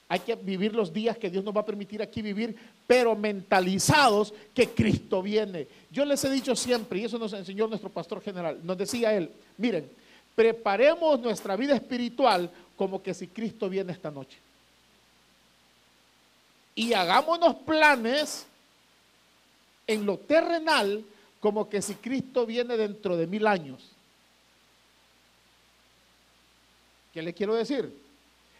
Hay 0.08 0.20
que 0.20 0.34
vivir 0.34 0.74
los 0.74 0.92
días 0.92 1.18
que 1.18 1.30
Dios 1.30 1.44
nos 1.44 1.54
va 1.54 1.60
a 1.60 1.66
permitir 1.66 2.02
aquí 2.02 2.22
vivir, 2.22 2.56
pero 2.86 3.14
mentalizados 3.14 4.32
que 4.54 4.68
Cristo 4.68 5.22
viene. 5.22 5.68
Yo 5.90 6.04
les 6.04 6.24
he 6.24 6.30
dicho 6.30 6.56
siempre, 6.56 6.98
y 6.98 7.04
eso 7.04 7.18
nos 7.18 7.32
enseñó 7.32 7.68
nuestro 7.68 7.90
pastor 7.90 8.20
general, 8.20 8.58
nos 8.62 8.76
decía 8.76 9.12
él, 9.14 9.30
miren, 9.56 9.88
preparemos 10.34 11.20
nuestra 11.20 11.56
vida 11.56 11.74
espiritual 11.74 12.50
como 12.76 13.02
que 13.02 13.12
si 13.14 13.26
Cristo 13.26 13.68
viene 13.68 13.92
esta 13.92 14.10
noche. 14.10 14.38
Y 16.74 16.92
hagámonos 16.92 17.56
planes 17.56 18.46
en 19.86 20.06
lo 20.06 20.18
terrenal 20.18 21.04
como 21.40 21.68
que 21.68 21.82
si 21.82 21.94
Cristo 21.94 22.46
viene 22.46 22.76
dentro 22.76 23.16
de 23.16 23.26
mil 23.26 23.46
años. 23.46 23.82
¿Qué 27.12 27.22
le 27.22 27.34
quiero 27.34 27.54
decir? 27.54 27.92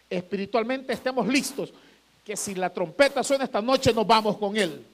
Espiritualmente 0.09 0.91
estemos 0.91 1.25
listos, 1.27 1.71
que 2.25 2.35
si 2.35 2.53
la 2.53 2.69
trompeta 2.69 3.23
suena 3.23 3.45
esta 3.45 3.61
noche 3.61 3.93
nos 3.93 4.05
vamos 4.05 4.37
con 4.37 4.57
Él. 4.57 4.85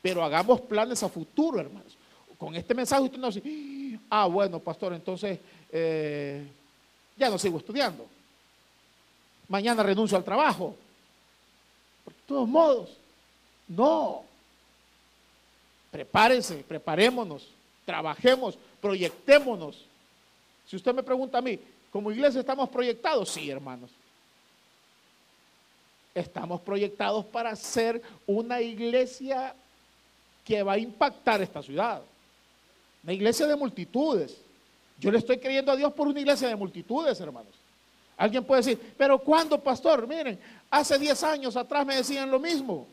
Pero 0.00 0.22
hagamos 0.22 0.60
planes 0.60 1.02
a 1.02 1.08
futuro, 1.08 1.58
hermanos. 1.58 1.96
Con 2.38 2.54
este 2.54 2.74
mensaje 2.74 3.02
usted 3.02 3.18
no 3.18 3.30
dice, 3.30 3.98
ah, 4.08 4.26
bueno, 4.26 4.60
pastor, 4.60 4.92
entonces 4.92 5.40
eh, 5.78 6.46
ya 7.16 7.28
no 7.28 7.38
sigo 7.38 7.58
estudiando 7.58 8.06
mañana 9.48 9.82
renuncio 9.82 10.16
al 10.16 10.24
trabajo. 10.24 10.76
Por 12.04 12.14
todos 12.26 12.48
modos, 12.48 12.90
no. 13.68 14.24
Prepárense, 15.90 16.56
preparémonos, 16.66 17.48
trabajemos, 17.84 18.58
proyectémonos. 18.80 19.84
Si 20.68 20.76
usted 20.76 20.94
me 20.94 21.02
pregunta 21.02 21.38
a 21.38 21.42
mí, 21.42 21.58
¿como 21.90 22.10
iglesia 22.10 22.40
estamos 22.40 22.68
proyectados? 22.68 23.30
Sí, 23.30 23.50
hermanos. 23.50 23.90
Estamos 26.14 26.60
proyectados 26.60 27.24
para 27.26 27.54
ser 27.56 28.02
una 28.26 28.60
iglesia 28.60 29.54
que 30.44 30.62
va 30.62 30.72
a 30.72 30.78
impactar 30.78 31.42
esta 31.42 31.62
ciudad. 31.62 32.02
Una 33.02 33.12
iglesia 33.12 33.46
de 33.46 33.56
multitudes. 33.56 34.36
Yo 34.98 35.10
le 35.10 35.18
estoy 35.18 35.38
creyendo 35.38 35.72
a 35.72 35.76
Dios 35.76 35.92
por 35.92 36.08
una 36.08 36.20
iglesia 36.20 36.48
de 36.48 36.56
multitudes, 36.56 37.20
hermanos. 37.20 37.52
Alguien 38.16 38.44
puede 38.44 38.62
decir, 38.62 38.94
pero 38.96 39.18
¿cuándo, 39.18 39.60
pastor? 39.60 40.06
Miren, 40.06 40.38
hace 40.70 40.98
10 40.98 41.22
años 41.24 41.56
atrás 41.56 41.84
me 41.84 41.96
decían 41.96 42.30
lo 42.30 42.40
mismo. 42.40 42.86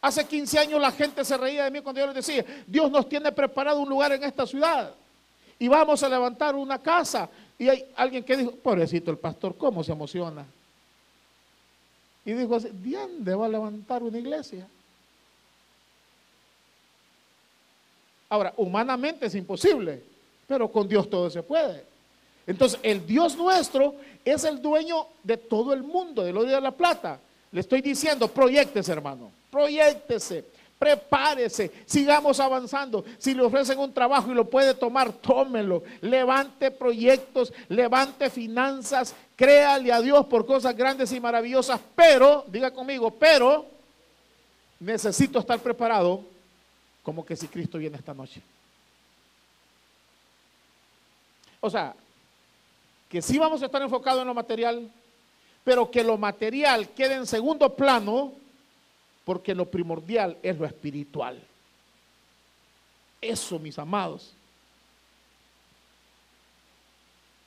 Hace 0.00 0.24
15 0.24 0.58
años 0.58 0.80
la 0.80 0.92
gente 0.92 1.24
se 1.24 1.36
reía 1.36 1.64
de 1.64 1.70
mí 1.70 1.80
cuando 1.80 2.00
yo 2.00 2.06
les 2.06 2.14
decía, 2.14 2.44
Dios 2.66 2.90
nos 2.90 3.08
tiene 3.08 3.32
preparado 3.32 3.80
un 3.80 3.88
lugar 3.88 4.12
en 4.12 4.22
esta 4.22 4.46
ciudad 4.46 4.92
y 5.58 5.68
vamos 5.68 6.02
a 6.02 6.08
levantar 6.08 6.54
una 6.54 6.80
casa. 6.80 7.28
Y 7.58 7.68
hay 7.68 7.84
alguien 7.96 8.22
que 8.22 8.36
dijo, 8.36 8.52
pobrecito 8.52 9.10
el 9.10 9.18
pastor, 9.18 9.56
¿cómo 9.56 9.82
se 9.82 9.92
emociona? 9.92 10.46
Y 12.24 12.32
dijo 12.32 12.54
así, 12.54 12.68
¿dónde 12.72 13.34
va 13.34 13.46
a 13.46 13.48
levantar 13.48 14.02
una 14.02 14.18
iglesia? 14.18 14.68
Ahora, 18.28 18.52
humanamente 18.56 19.26
es 19.26 19.34
imposible, 19.34 20.02
pero 20.46 20.70
con 20.70 20.88
Dios 20.88 21.08
todo 21.08 21.28
se 21.30 21.42
puede. 21.42 21.84
Entonces, 22.46 22.78
el 22.82 23.04
Dios 23.06 23.36
nuestro 23.36 23.96
es 24.24 24.44
el 24.44 24.62
dueño 24.62 25.06
de 25.22 25.36
todo 25.36 25.72
el 25.72 25.82
mundo, 25.82 26.22
del 26.22 26.36
oro 26.36 26.48
de 26.48 26.60
la 26.60 26.70
plata. 26.70 27.18
Le 27.50 27.60
estoy 27.60 27.80
diciendo, 27.80 28.28
proyectese, 28.28 28.92
hermano, 28.92 29.32
proyectese, 29.50 30.44
prepárese, 30.78 31.72
sigamos 31.86 32.38
avanzando. 32.38 33.04
Si 33.18 33.34
le 33.34 33.42
ofrecen 33.42 33.78
un 33.78 33.92
trabajo 33.92 34.30
y 34.30 34.34
lo 34.34 34.44
puede 34.44 34.74
tomar, 34.74 35.12
tómelo. 35.12 35.82
Levante 36.00 36.70
proyectos, 36.70 37.52
levante 37.68 38.30
finanzas, 38.30 39.14
créale 39.34 39.92
a 39.92 40.00
Dios 40.00 40.26
por 40.26 40.46
cosas 40.46 40.76
grandes 40.76 41.12
y 41.12 41.20
maravillosas, 41.20 41.80
pero, 41.96 42.44
diga 42.46 42.70
conmigo, 42.70 43.10
pero 43.10 43.66
necesito 44.78 45.40
estar 45.40 45.58
preparado 45.58 46.20
como 47.02 47.24
que 47.24 47.36
si 47.36 47.48
Cristo 47.48 47.78
viene 47.78 47.96
esta 47.96 48.14
noche. 48.14 48.40
O 51.66 51.70
sea, 51.70 51.94
que 53.08 53.20
sí 53.20 53.38
vamos 53.38 53.62
a 53.62 53.66
estar 53.66 53.82
enfocados 53.82 54.22
en 54.22 54.28
lo 54.28 54.34
material, 54.34 54.90
pero 55.64 55.90
que 55.90 56.02
lo 56.02 56.16
material 56.16 56.88
quede 56.90 57.14
en 57.14 57.26
segundo 57.26 57.74
plano, 57.74 58.32
porque 59.24 59.54
lo 59.54 59.66
primordial 59.66 60.36
es 60.42 60.58
lo 60.58 60.64
espiritual. 60.64 61.40
Eso, 63.20 63.58
mis 63.58 63.78
amados. 63.78 64.32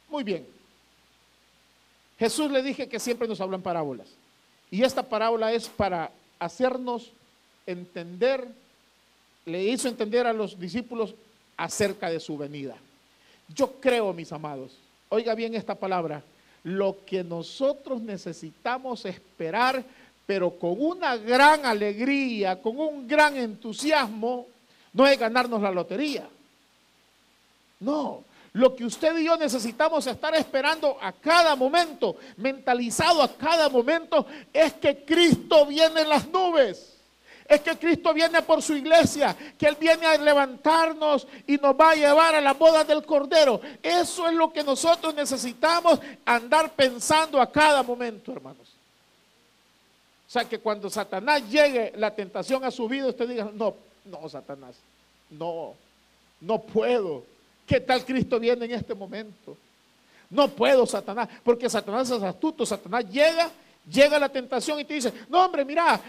Muy 0.10 0.24
bien. 0.24 0.46
Jesús 2.18 2.52
le 2.52 2.62
dije 2.62 2.90
que 2.90 3.00
siempre 3.00 3.28
nos 3.28 3.40
hablan 3.40 3.62
parábolas. 3.62 4.08
Y 4.70 4.84
esta 4.84 5.04
parábola 5.04 5.54
es 5.54 5.68
para 5.70 6.12
hacernos 6.40 7.12
entender 7.66 8.48
le 9.50 9.64
hizo 9.64 9.88
entender 9.88 10.28
a 10.28 10.34
los 10.34 10.60
discípulos 10.60 11.16
acerca 11.58 12.10
de 12.10 12.20
su 12.20 12.38
venida. 12.38 12.78
Yo 13.54 13.72
creo, 13.80 14.14
mis 14.14 14.32
amados, 14.32 14.72
oiga 15.10 15.34
bien 15.36 15.56
esta 15.56 15.76
palabra, 15.76 16.22
lo 16.64 16.98
que 17.06 17.24
nosotros 17.24 18.02
necesitamos 18.02 19.06
esperar, 19.06 19.84
pero 20.26 20.52
con 20.52 20.76
una 20.80 21.18
gran 21.18 21.66
alegría, 21.66 22.62
con 22.62 22.80
un 22.80 23.08
gran 23.08 23.36
entusiasmo, 23.36 24.46
no 24.94 25.08
es 25.08 25.18
ganarnos 25.18 25.62
la 25.62 25.72
lotería. 25.72 26.28
No, 27.80 28.24
lo 28.54 28.76
que 28.76 28.86
usted 28.86 29.18
y 29.18 29.26
yo 29.26 29.38
necesitamos 29.38 30.06
estar 30.06 30.36
esperando 30.36 30.98
a 31.02 31.12
cada 31.12 31.56
momento, 31.56 32.18
mentalizado 32.38 33.22
a 33.22 33.32
cada 33.36 33.70
momento, 33.70 34.26
es 34.52 34.74
que 34.74 35.04
Cristo 35.04 35.66
viene 35.66 36.02
en 36.02 36.10
las 36.10 36.28
nubes 36.28 36.89
es 37.50 37.62
que 37.62 37.76
Cristo 37.78 38.14
viene 38.14 38.44
por 38.44 38.62
su 38.62 38.76
iglesia, 38.76 39.36
que 39.58 39.66
Él 39.66 39.76
viene 39.80 40.06
a 40.06 40.16
levantarnos 40.18 41.28
y 41.48 41.58
nos 41.58 41.74
va 41.74 41.92
a 41.92 41.96
llevar 41.96 42.36
a 42.36 42.42
la 42.42 42.54
boda 42.54 42.84
del 42.84 43.04
Cordero. 43.04 43.60
Eso 43.82 44.28
es 44.28 44.36
lo 44.36 44.54
que 44.54 44.64
nosotros 44.64 45.16
necesitamos 45.16 46.00
andar 46.24 46.72
pensando 46.74 47.42
a 47.42 47.52
cada 47.52 47.82
momento, 47.82 48.32
hermanos. 48.32 48.68
O 50.28 50.32
sea, 50.32 50.46
que 50.46 50.60
cuando 50.60 50.92
Satanás 50.92 51.42
llegue 51.50 51.92
la 51.96 52.14
tentación 52.14 52.64
a 52.64 52.70
su 52.70 52.88
vida, 52.88 53.08
usted 53.08 53.28
diga, 53.28 53.50
no, 53.52 53.74
no, 54.06 54.30
Satanás, 54.30 54.76
no, 55.32 55.74
no 56.42 56.62
puedo. 56.62 57.24
¿Qué 57.66 57.80
tal 57.80 58.06
Cristo 58.06 58.40
viene 58.40 58.66
en 58.66 58.72
este 58.74 58.94
momento? 58.94 59.58
No 60.30 60.50
puedo, 60.50 60.86
Satanás, 60.86 61.28
porque 61.44 61.68
Satanás 61.68 62.12
es 62.12 62.22
astuto. 62.22 62.64
Satanás 62.64 63.10
llega, 63.10 63.50
llega 63.92 64.20
la 64.20 64.30
tentación 64.30 64.80
y 64.80 64.86
te 64.86 64.94
dice, 64.94 65.12
no, 65.30 65.44
hombre, 65.44 65.66
mira, 65.66 66.00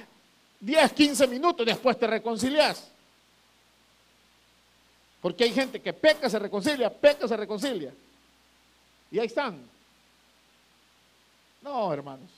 10, 0.60 0.92
15 0.92 1.26
minutos, 1.26 1.66
después 1.66 1.98
te 1.98 2.06
reconcilias. 2.06 2.90
Porque 5.20 5.44
hay 5.44 5.52
gente 5.52 5.80
que 5.80 5.92
peca, 5.92 6.28
se 6.30 6.38
reconcilia, 6.38 6.90
peca, 6.90 7.26
se 7.26 7.36
reconcilia. 7.36 7.92
Y 9.10 9.18
ahí 9.18 9.26
están. 9.26 9.58
No, 11.62 11.92
hermanos. 11.92 12.30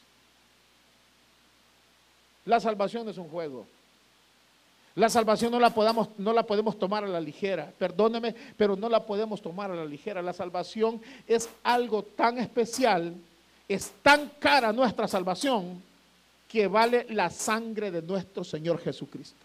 La 2.44 2.58
salvación 2.58 3.08
es 3.08 3.18
un 3.18 3.28
juego. 3.28 3.66
La 4.94 5.08
salvación 5.08 5.52
no 5.52 5.60
la, 5.60 5.70
podamos, 5.70 6.08
no 6.18 6.32
la 6.32 6.42
podemos 6.42 6.78
tomar 6.78 7.04
a 7.04 7.08
la 7.08 7.20
ligera. 7.20 7.72
Perdóneme, 7.78 8.34
pero 8.56 8.76
no 8.76 8.88
la 8.88 9.04
podemos 9.06 9.40
tomar 9.40 9.70
a 9.70 9.76
la 9.76 9.84
ligera. 9.84 10.20
La 10.20 10.32
salvación 10.32 11.00
es 11.26 11.48
algo 11.62 12.02
tan 12.02 12.38
especial, 12.38 13.14
es 13.68 13.92
tan 14.02 14.30
cara 14.38 14.72
nuestra 14.72 15.08
salvación, 15.08 15.82
que 16.52 16.68
vale 16.68 17.06
la 17.08 17.30
sangre 17.30 17.90
de 17.90 18.02
nuestro 18.02 18.44
Señor 18.44 18.78
Jesucristo. 18.78 19.38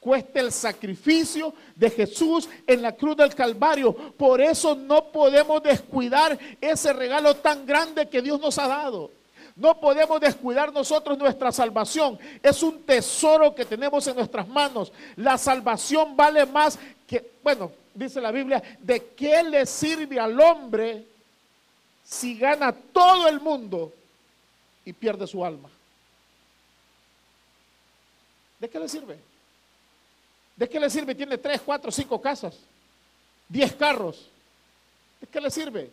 Cuesta 0.00 0.40
el 0.40 0.50
sacrificio 0.52 1.52
de 1.76 1.90
Jesús 1.90 2.48
en 2.66 2.80
la 2.80 2.92
cruz 2.92 3.14
del 3.14 3.34
Calvario. 3.34 3.92
Por 3.92 4.40
eso 4.40 4.74
no 4.74 5.04
podemos 5.04 5.62
descuidar 5.62 6.38
ese 6.62 6.94
regalo 6.94 7.36
tan 7.36 7.66
grande 7.66 8.08
que 8.08 8.22
Dios 8.22 8.40
nos 8.40 8.56
ha 8.56 8.66
dado. 8.66 9.10
No 9.54 9.78
podemos 9.78 10.18
descuidar 10.18 10.72
nosotros 10.72 11.18
nuestra 11.18 11.52
salvación. 11.52 12.18
Es 12.42 12.62
un 12.62 12.82
tesoro 12.84 13.54
que 13.54 13.66
tenemos 13.66 14.06
en 14.06 14.16
nuestras 14.16 14.48
manos. 14.48 14.90
La 15.16 15.36
salvación 15.36 16.16
vale 16.16 16.46
más 16.46 16.78
que, 17.06 17.32
bueno, 17.42 17.70
dice 17.94 18.18
la 18.18 18.30
Biblia, 18.30 18.62
¿de 18.80 19.08
qué 19.14 19.42
le 19.42 19.66
sirve 19.66 20.18
al 20.18 20.40
hombre 20.40 21.04
si 22.02 22.38
gana 22.38 22.72
todo 22.72 23.28
el 23.28 23.40
mundo 23.40 23.92
y 24.84 24.92
pierde 24.92 25.26
su 25.26 25.44
alma. 25.44 25.68
¿De 28.58 28.68
qué 28.68 28.78
le 28.78 28.88
sirve? 28.88 29.18
¿De 30.56 30.68
qué 30.68 30.78
le 30.78 30.88
sirve? 30.88 31.14
Tiene 31.14 31.38
tres, 31.38 31.60
cuatro, 31.60 31.90
cinco 31.90 32.20
casas, 32.20 32.56
diez 33.48 33.74
carros. 33.74 34.28
¿De 35.20 35.26
qué 35.26 35.40
le 35.40 35.50
sirve? 35.50 35.90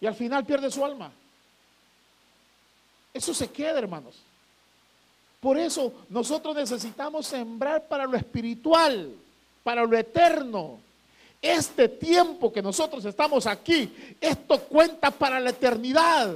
Y 0.00 0.06
al 0.06 0.14
final 0.14 0.44
pierde 0.44 0.70
su 0.70 0.84
alma. 0.84 1.10
Eso 3.12 3.34
se 3.34 3.50
queda, 3.50 3.78
hermanos. 3.78 4.16
Por 5.40 5.56
eso 5.56 5.92
nosotros 6.08 6.54
necesitamos 6.54 7.26
sembrar 7.26 7.86
para 7.86 8.04
lo 8.04 8.16
espiritual, 8.16 9.14
para 9.62 9.84
lo 9.84 9.96
eterno. 9.96 10.80
Este 11.40 11.88
tiempo 11.88 12.52
que 12.52 12.60
nosotros 12.60 13.04
estamos 13.04 13.46
aquí, 13.46 13.92
esto 14.20 14.58
cuenta 14.60 15.10
para 15.10 15.38
la 15.38 15.50
eternidad. 15.50 16.34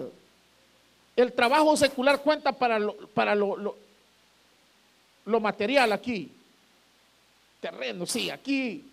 El 1.17 1.33
trabajo 1.33 1.77
secular 1.77 2.23
cuenta 2.23 2.53
para 2.53 2.79
lo, 2.79 2.97
para 3.09 3.35
lo, 3.35 3.77
lo, 5.27 5.41
material 5.41 5.93
aquí. 5.93 6.31
Terreno, 7.61 8.07
sí, 8.07 8.31
aquí. 8.31 8.85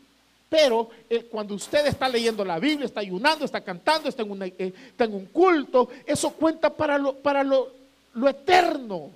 Pero 0.50 0.90
cuando 1.30 1.54
usted 1.54 1.86
está 1.86 2.10
leyendo 2.10 2.44
la 2.44 2.58
Biblia, 2.58 2.88
está 2.88 3.02
ayunando, 3.02 3.46
está 3.46 3.62
cantando, 3.62 4.10
está 4.10 4.24
en, 4.24 4.44
eh, 4.44 4.54
está 4.58 5.04
en 5.04 5.14
un 5.14 5.26
culto, 5.28 5.90
eso 6.08 6.32
cuenta 6.32 6.72
para, 6.72 6.98
lo, 6.98 7.14
para 7.14 7.44
lo, 7.44 7.72
lo 8.16 8.28
eterno. 8.28 9.12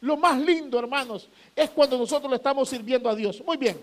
Lo 0.00 0.16
más 0.16 0.40
lindo, 0.40 0.78
hermanos, 0.78 1.28
es 1.54 1.68
cuando 1.70 1.98
nosotros 1.98 2.30
le 2.30 2.38
estamos 2.38 2.70
sirviendo 2.70 3.10
a 3.10 3.14
Dios. 3.14 3.42
Muy 3.44 3.58
bien. 3.58 3.78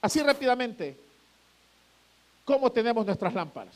Así 0.00 0.22
rápidamente, 0.22 0.96
¿cómo 2.44 2.70
tenemos 2.70 3.04
nuestras 3.04 3.34
lámparas? 3.34 3.74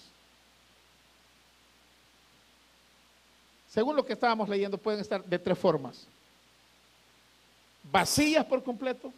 Según 3.68 3.96
lo 3.96 4.04
que 4.04 4.14
estábamos 4.14 4.48
leyendo, 4.48 4.78
pueden 4.78 5.00
estar 5.00 5.24
de 5.24 5.38
tres 5.38 5.58
formas. 5.58 6.06
Vacías 7.84 8.44
por 8.44 8.62
completo, 8.62 9.12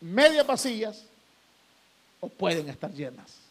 medias 0.00 0.46
vacías 0.46 1.04
o 2.20 2.28
pueden 2.28 2.68
estar 2.68 2.92
llenas. 2.92 3.42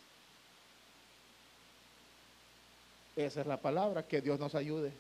Esa 3.15 3.41
es 3.41 3.47
la 3.47 3.57
palabra, 3.57 4.07
que 4.07 4.21
Dios 4.21 4.39
nos 4.39 4.55
ayude. 4.55 4.93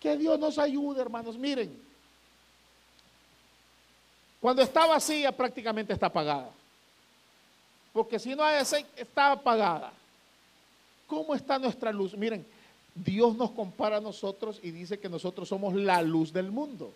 Que 0.00 0.16
Dios 0.16 0.38
nos 0.38 0.58
ayude, 0.58 1.00
hermanos. 1.00 1.36
Miren, 1.36 1.87
cuando 4.40 4.62
está 4.62 4.86
vacía 4.86 5.32
prácticamente 5.32 5.92
está 5.92 6.06
apagada. 6.06 6.50
Porque 7.92 8.18
si 8.18 8.34
no 8.34 8.44
hay 8.44 8.58
aceite, 8.58 9.02
está 9.02 9.32
apagada. 9.32 9.92
¿Cómo 11.06 11.34
está 11.34 11.58
nuestra 11.58 11.90
luz? 11.90 12.16
Miren, 12.16 12.46
Dios 12.94 13.34
nos 13.36 13.50
compara 13.50 13.96
a 13.96 14.00
nosotros 14.00 14.60
y 14.62 14.70
dice 14.70 14.98
que 14.98 15.08
nosotros 15.08 15.48
somos 15.48 15.74
la 15.74 16.02
luz 16.02 16.32
del 16.32 16.50
mundo. 16.50 16.92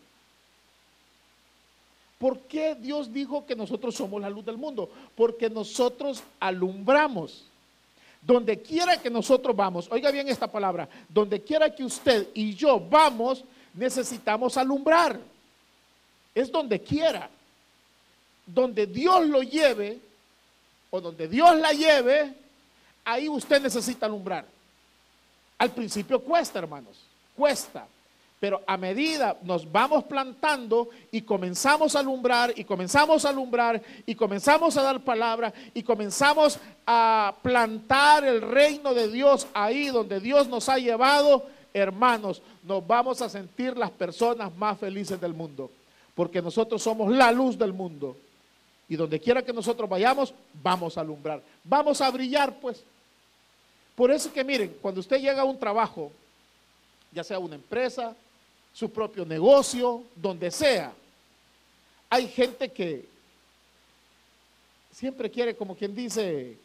¿Por 2.19 2.39
qué 2.41 2.77
Dios 2.77 3.13
dijo 3.13 3.45
que 3.47 3.57
nosotros 3.57 3.97
somos 3.97 4.21
la 4.21 4.31
luz 4.31 4.45
del 4.45 4.57
mundo? 4.57 4.89
Porque 5.17 5.51
nosotros 5.51 6.23
alumbramos. 6.39 7.45
Donde 8.21 8.63
quiera 8.63 9.03
que 9.03 9.11
nosotros 9.11 9.57
vamos, 9.57 9.89
oiga 9.91 10.13
bien 10.13 10.29
esta 10.29 10.47
palabra, 10.47 10.89
donde 11.09 11.43
quiera 11.43 11.75
que 11.75 11.83
usted 11.83 12.29
y 12.33 12.55
yo 12.55 12.79
vamos, 12.79 13.43
necesitamos 13.75 14.57
alumbrar 14.57 15.19
es 16.35 16.51
donde 16.51 16.81
quiera. 16.81 17.29
Donde 18.47 18.87
Dios 18.87 19.27
lo 19.29 19.43
lleve, 19.43 19.99
o 20.91 21.01
donde 21.01 21.27
Dios 21.29 21.57
la 21.57 21.73
lleve, 21.73 22.35
ahí 23.05 23.29
usted 23.29 23.63
necesita 23.63 24.07
alumbrar. 24.07 24.45
Al 25.59 25.71
principio 25.71 26.21
cuesta, 26.21 26.59
hermanos, 26.59 26.99
cuesta. 27.37 27.87
Pero 28.39 28.61
a 28.67 28.77
medida 28.77 29.37
nos 29.43 29.71
vamos 29.71 30.03
plantando 30.03 30.91
y 31.13 31.23
comenzamos 31.23 31.95
a 31.95 32.01
alumbrar 32.01 32.53
y 32.57 32.65
comenzamos 32.65 33.25
a 33.25 33.29
alumbrar 33.29 33.81
y 34.05 34.17
comenzamos 34.17 34.77
a 34.77 34.83
dar 34.83 35.01
palabra 35.01 35.55
y 35.73 35.85
comenzamos 35.85 36.59
a 36.85 37.37
plantar 37.41 38.25
el 38.25 38.43
reino 38.43 38.93
de 38.95 39.07
Dios 39.07 39.47
ahí 39.55 39.87
donde 39.87 40.19
Dios 40.19 40.49
nos 40.49 40.69
ha 40.69 40.79
llevado, 40.79 41.47
hermanos, 41.73 42.43
nos 42.65 42.85
vamos 42.85 43.23
a 43.23 43.29
sentir 43.29 43.79
las 43.79 43.93
personas 43.93 44.53
más 44.57 44.77
felices 44.77 45.21
del 45.21 45.35
mundo. 45.35 45.71
Porque 46.15 46.43
nosotros 46.43 46.83
somos 46.83 47.11
la 47.11 47.33
luz 47.33 47.59
del 47.59 47.73
mundo. 47.73 48.17
Y 48.89 48.97
donde 48.97 49.21
quiera 49.21 49.43
que 49.43 49.53
nosotros 49.53 49.89
vayamos, 49.89 50.35
vamos 50.63 50.99
a 50.99 51.01
alumbrar. 51.01 51.43
Vamos 51.65 52.01
a 52.01 52.11
brillar, 52.11 52.59
pues. 52.61 52.85
Por 53.95 54.11
eso 54.11 54.33
que 54.33 54.45
miren, 54.45 54.77
cuando 54.81 55.01
usted 55.01 55.19
llega 55.19 55.43
a 55.43 55.47
un 55.47 55.59
trabajo, 55.59 56.11
ya 57.13 57.25
sea 57.25 57.39
una 57.39 57.55
empresa, 57.55 58.15
su 58.73 58.91
propio 58.91 59.25
negocio, 59.25 60.03
donde 60.17 60.51
sea. 60.51 60.93
Hay 62.11 62.29
gente 62.29 62.71
que 62.71 63.07
siempre 64.93 65.31
quiere, 65.31 65.57
como 65.57 65.75
quien 65.75 65.95
dice, 65.95 66.57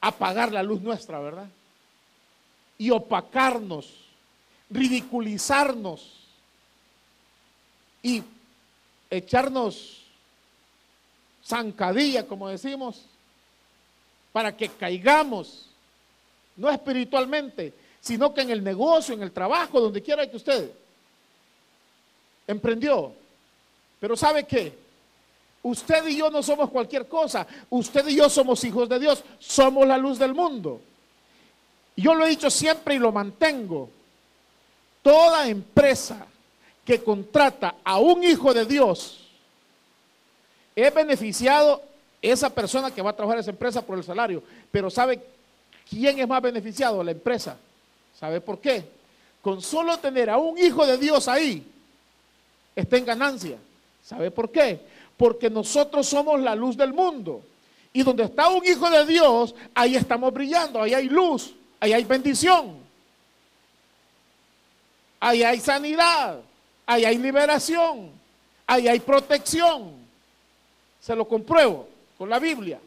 apagar 0.00 0.52
la 0.52 0.62
luz 0.62 0.80
nuestra, 0.80 1.18
¿verdad? 1.20 1.48
Y 2.78 2.90
opacarnos, 2.90 3.92
ridiculizarnos 4.70 6.12
y 8.02 8.22
echarnos 9.10 10.02
zancadilla, 11.44 12.26
como 12.26 12.48
decimos, 12.48 13.02
para 14.32 14.56
que 14.56 14.68
caigamos, 14.68 15.66
no 16.56 16.68
espiritualmente, 16.70 17.72
sino 18.00 18.34
que 18.34 18.42
en 18.42 18.50
el 18.50 18.62
negocio, 18.62 19.14
en 19.14 19.22
el 19.22 19.32
trabajo, 19.32 19.80
donde 19.80 20.02
quiera 20.02 20.28
que 20.28 20.36
usted 20.36 20.70
emprendió. 22.46 23.12
Pero 24.00 24.16
¿sabe 24.16 24.44
qué? 24.44 24.86
Usted 25.62 26.06
y 26.06 26.18
yo 26.18 26.30
no 26.30 26.42
somos 26.42 26.70
cualquier 26.70 27.08
cosa. 27.08 27.46
Usted 27.70 28.06
y 28.08 28.16
yo 28.16 28.28
somos 28.28 28.62
hijos 28.62 28.88
de 28.88 29.00
Dios. 29.00 29.24
Somos 29.38 29.86
la 29.86 29.98
luz 29.98 30.18
del 30.18 30.32
mundo. 30.34 30.80
Yo 31.96 32.14
lo 32.14 32.24
he 32.24 32.28
dicho 32.28 32.50
siempre 32.50 32.94
y 32.94 32.98
lo 32.98 33.10
mantengo. 33.10 33.90
Toda 35.02 35.48
empresa 35.48 36.26
que 36.86 37.02
contrata 37.02 37.74
a 37.82 37.98
un 37.98 38.22
hijo 38.22 38.54
de 38.54 38.64
Dios 38.64 39.18
es 40.74 40.94
beneficiado 40.94 41.82
esa 42.22 42.48
persona 42.48 42.90
que 42.90 43.02
va 43.02 43.10
a 43.10 43.16
trabajar 43.16 43.38
en 43.38 43.40
esa 43.40 43.50
empresa 43.50 43.82
por 43.82 43.98
el 43.98 44.04
salario. 44.04 44.42
Pero 44.70 44.88
¿sabe 44.88 45.20
quién 45.88 46.18
es 46.18 46.28
más 46.28 46.40
beneficiado? 46.40 47.02
La 47.02 47.10
empresa. 47.10 47.56
¿Sabe 48.18 48.40
por 48.40 48.60
qué? 48.60 48.84
Con 49.42 49.60
solo 49.60 49.98
tener 49.98 50.30
a 50.30 50.38
un 50.38 50.56
hijo 50.58 50.86
de 50.86 50.96
Dios 50.96 51.28
ahí, 51.28 51.66
está 52.74 52.96
en 52.96 53.04
ganancia. 53.04 53.58
¿Sabe 54.04 54.30
por 54.30 54.50
qué? 54.50 54.80
Porque 55.16 55.50
nosotros 55.50 56.06
somos 56.06 56.40
la 56.40 56.54
luz 56.54 56.76
del 56.76 56.92
mundo. 56.92 57.42
Y 57.92 58.02
donde 58.02 58.24
está 58.24 58.48
un 58.48 58.64
hijo 58.64 58.88
de 58.90 59.06
Dios, 59.06 59.54
ahí 59.74 59.96
estamos 59.96 60.32
brillando, 60.32 60.82
ahí 60.82 60.94
hay 60.94 61.08
luz, 61.08 61.54
ahí 61.80 61.94
hay 61.94 62.04
bendición, 62.04 62.76
ahí 65.18 65.42
hay 65.42 65.58
sanidad, 65.58 66.40
ahí 66.86 67.04
hay 67.04 67.18
liberación, 67.18 68.10
ahí 68.66 68.88
hay 68.88 69.00
protección. 69.00 69.92
Se 71.00 71.14
lo 71.14 71.26
compruebo 71.26 71.88
con 72.16 72.30
la 72.30 72.38
Biblia. 72.38 72.80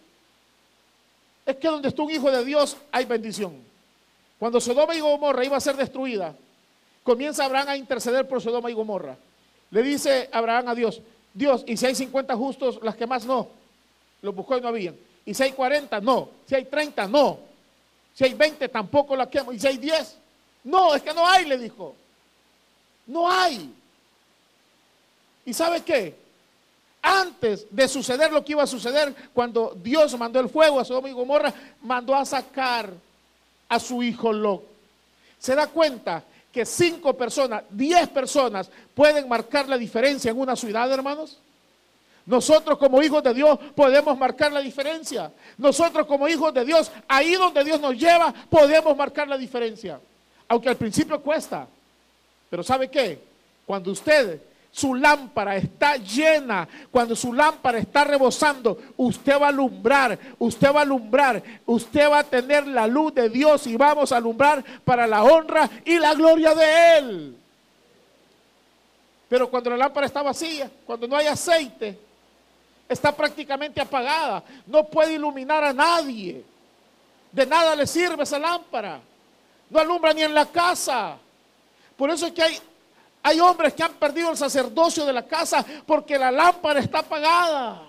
Es 1.46 1.56
que 1.58 1.68
donde 1.68 1.90
está 1.90 2.02
un 2.02 2.12
hijo 2.12 2.32
de 2.32 2.44
Dios 2.44 2.78
hay 2.92 3.06
bendición. 3.06 3.56
Cuando 4.38 4.62
Sodoma 4.62 4.96
y 4.96 5.00
Gomorra 5.00 5.44
iba 5.44 5.58
a 5.58 5.62
ser 5.62 5.76
destruida, 5.76 6.34
comienza 7.04 7.46
Abraham 7.46 7.70
a 7.70 7.78
interceder 7.78 8.28
por 8.28 8.42
Sodoma 8.42 8.72
y 8.72 8.74
Gomorra. 8.74 9.18
Le 9.72 9.84
dice 9.84 10.30
Abraham 10.32 10.70
a 10.70 10.76
Dios, 10.76 11.02
Dios, 11.34 11.64
y 11.68 11.78
si 11.78 11.86
hay 11.86 11.96
50 11.96 12.36
justos, 12.36 12.80
las 12.82 12.96
que 12.96 13.06
más 13.06 13.26
no. 13.26 13.48
Los 14.22 14.34
buscó 14.36 14.58
y 14.58 14.62
no 14.62 14.68
habían. 14.70 14.96
Y 15.26 15.34
si 15.34 15.44
hay 15.44 15.52
40, 15.52 16.00
no. 16.02 16.30
Si 16.46 16.56
hay 16.56 16.66
30, 16.66 17.08
no. 17.08 17.40
Si 18.14 18.24
hay 18.24 18.34
20, 18.34 18.68
tampoco 18.70 19.16
las 19.16 19.28
quemo. 19.28 19.54
Y 19.54 19.60
si 19.60 19.68
hay 19.68 19.78
10, 19.78 20.18
no, 20.64 20.96
es 20.96 21.02
que 21.02 21.14
no 21.14 21.28
hay, 21.28 21.46
le 21.46 21.58
dijo. 21.58 21.96
No 23.08 23.30
hay. 23.30 23.74
¿Y 25.50 25.54
sabe 25.56 25.82
qué? 25.82 26.16
Antes 27.02 27.66
de 27.72 27.88
suceder 27.88 28.32
lo 28.32 28.46
que 28.46 28.52
iba 28.52 28.62
a 28.62 28.68
suceder, 28.68 29.16
cuando 29.34 29.76
Dios 29.82 30.16
mandó 30.16 30.40
el 30.40 30.48
fuego 30.48 30.80
a 30.80 30.86
Sodoma 30.86 31.10
y 31.10 31.12
Gomorra, 31.12 31.52
mandó 31.82 32.14
a 32.14 32.24
sacar 32.24 32.94
a 33.68 33.80
su 33.80 34.04
hijo 34.04 34.32
Lot. 34.32 34.64
¿Se 35.40 35.56
da 35.56 35.66
cuenta 35.66 36.24
que 36.54 36.68
cinco 36.68 37.18
personas, 37.18 37.64
diez 37.72 38.08
personas 38.10 38.70
pueden 38.94 39.28
marcar 39.28 39.68
la 39.68 39.76
diferencia 39.76 40.30
en 40.30 40.40
una 40.40 40.56
ciudad, 40.56 40.92
hermanos? 40.92 41.40
Nosotros 42.28 42.78
como 42.78 43.02
hijos 43.02 43.24
de 43.24 43.34
Dios 43.34 43.58
podemos 43.74 44.16
marcar 44.20 44.52
la 44.52 44.60
diferencia. 44.60 45.32
Nosotros 45.58 46.06
como 46.06 46.28
hijos 46.28 46.54
de 46.54 46.64
Dios, 46.64 46.92
ahí 47.08 47.34
donde 47.34 47.64
Dios 47.64 47.82
nos 47.82 47.98
lleva, 47.98 48.32
podemos 48.52 48.96
marcar 48.96 49.28
la 49.28 49.38
diferencia. 49.38 50.00
Aunque 50.48 50.70
al 50.70 50.78
principio 50.78 51.20
cuesta. 51.20 51.68
Pero 52.52 52.62
¿sabe 52.62 52.88
qué? 52.88 53.20
Cuando 53.66 53.92
usted 53.92 54.42
su 54.72 54.96
lámpara 54.96 55.56
está 55.56 55.98
llena, 55.98 56.68
cuando 56.92 57.16
su 57.16 57.34
lámpara 57.34 57.80
está 57.80 58.04
rebosando, 58.04 58.78
usted 58.98 59.40
va 59.40 59.48
a 59.48 59.50
alumbrar, 59.50 60.18
usted 60.38 60.74
va 60.74 60.80
a 60.80 60.84
alumbrar, 60.84 61.42
usted 61.66 62.10
va 62.10 62.20
a 62.20 62.24
tener 62.24 62.68
la 62.68 62.86
luz 62.86 63.14
de 63.14 63.30
Dios 63.30 63.66
y 63.68 63.76
vamos 63.76 64.12
a 64.12 64.18
alumbrar 64.18 64.64
para 64.84 65.08
la 65.08 65.24
honra 65.24 65.70
y 65.84 65.98
la 65.98 66.14
gloria 66.14 66.54
de 66.54 66.98
Él. 66.98 67.38
Pero 69.28 69.50
cuando 69.50 69.72
la 69.72 69.78
lámpara 69.78 70.08
está 70.08 70.22
vacía, 70.22 70.70
cuando 70.86 71.08
no 71.08 71.16
hay 71.16 71.28
aceite, 71.28 71.98
está 72.88 73.12
prácticamente 73.16 73.82
apagada, 73.82 74.44
no 74.66 74.86
puede 74.86 75.14
iluminar 75.14 75.64
a 75.64 75.74
nadie. 75.74 76.44
De 77.32 77.46
nada 77.46 77.76
le 77.76 77.86
sirve 77.86 78.24
esa 78.24 78.40
lámpara. 78.40 79.00
No 79.70 79.80
alumbra 79.80 80.14
ni 80.14 80.24
en 80.24 80.34
la 80.34 80.48
casa. 80.48 81.18
Por 81.96 82.10
eso 82.10 82.26
es 82.26 82.34
que 82.34 82.42
hay 82.42 82.60
hay 83.22 83.40
hombres 83.40 83.74
que 83.74 83.84
han 83.84 83.94
perdido 83.94 84.32
el 84.32 84.38
sacerdocio 84.38 85.06
de 85.06 85.14
la 85.14 85.26
casa 85.26 85.66
porque 85.86 86.18
la 86.18 86.32
lámpara 86.32 86.80
está 86.80 87.00
apagada. 87.00 87.84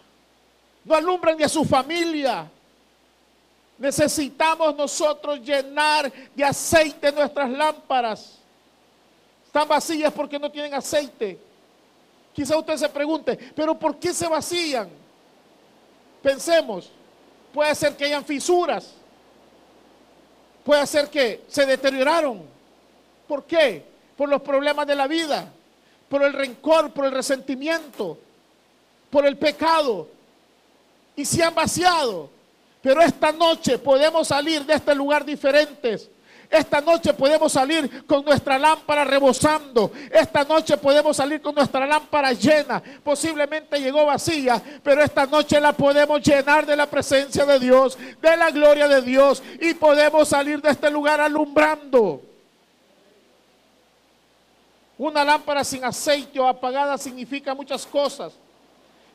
No 0.85 0.95
alumbran 0.95 1.37
ni 1.37 1.45
a 1.45 1.49
su 1.49 1.65
familia. 1.65 2.51
Necesitamos 3.79 4.75
nosotros 4.75 5.41
llenar 5.41 6.13
de 6.35 6.45
aceite 6.45 7.13
nuestras 7.13 7.49
lámparas. 7.51 8.39
Están 9.47 9.69
vacías 9.69 10.13
porque 10.13 10.39
no 10.39 10.51
tienen 10.51 10.75
aceite. 10.75 11.39
Quizá 12.33 12.57
usted 12.57 12.77
se 12.77 12.89
pregunte, 12.89 13.37
pero 13.55 13.79
¿por 13.79 13.97
qué 13.97 14.13
se 14.13 14.29
vacían? 14.29 14.89
Pensemos, 16.23 16.91
puede 17.53 17.75
ser 17.75 17.97
que 17.97 18.05
hayan 18.05 18.25
fisuras. 18.25 18.95
Puede 20.65 20.87
ser 20.87 21.09
que 21.09 21.45
se 21.49 21.65
deterioraron. 21.67 22.43
¿Por 23.27 23.45
qué? 23.45 23.85
Por 24.21 24.29
los 24.29 24.43
problemas 24.43 24.87
de 24.87 24.95
la 24.95 25.07
vida, 25.07 25.51
por 26.11 26.23
el 26.23 26.35
rencor, 26.35 26.91
por 26.91 27.07
el 27.07 27.13
resentimiento, 27.13 28.19
por 29.09 29.25
el 29.25 29.39
pecado. 29.39 30.09
Y 31.17 31.25
se 31.25 31.43
han 31.43 31.55
vaciado. 31.55 32.29
Pero 32.83 33.01
esta 33.01 33.33
noche 33.33 33.79
podemos 33.79 34.29
salir 34.29 34.67
de 34.67 34.75
este 34.75 34.95
lugar 34.95 35.25
diferentes. 35.25 36.11
Esta 36.51 36.83
noche 36.83 37.15
podemos 37.15 37.51
salir 37.51 38.05
con 38.05 38.23
nuestra 38.23 38.59
lámpara 38.59 39.05
rebosando. 39.05 39.91
Esta 40.13 40.45
noche 40.45 40.77
podemos 40.77 41.17
salir 41.17 41.41
con 41.41 41.55
nuestra 41.55 41.87
lámpara 41.87 42.35
llena. 42.35 42.83
Posiblemente 43.03 43.81
llegó 43.81 44.05
vacía, 44.05 44.63
pero 44.83 45.03
esta 45.03 45.25
noche 45.25 45.59
la 45.59 45.73
podemos 45.73 46.21
llenar 46.21 46.67
de 46.67 46.77
la 46.77 46.85
presencia 46.91 47.47
de 47.47 47.59
Dios, 47.59 47.97
de 48.21 48.37
la 48.37 48.51
gloria 48.51 48.87
de 48.87 49.01
Dios. 49.01 49.43
Y 49.63 49.73
podemos 49.73 50.29
salir 50.29 50.61
de 50.61 50.69
este 50.69 50.91
lugar 50.91 51.23
alumbrando. 51.23 52.30
Una 55.01 55.25
lámpara 55.25 55.65
sin 55.65 55.83
aceite 55.83 56.39
o 56.39 56.47
apagada 56.47 56.99
significa 56.99 57.55
muchas 57.55 57.87
cosas. 57.87 58.35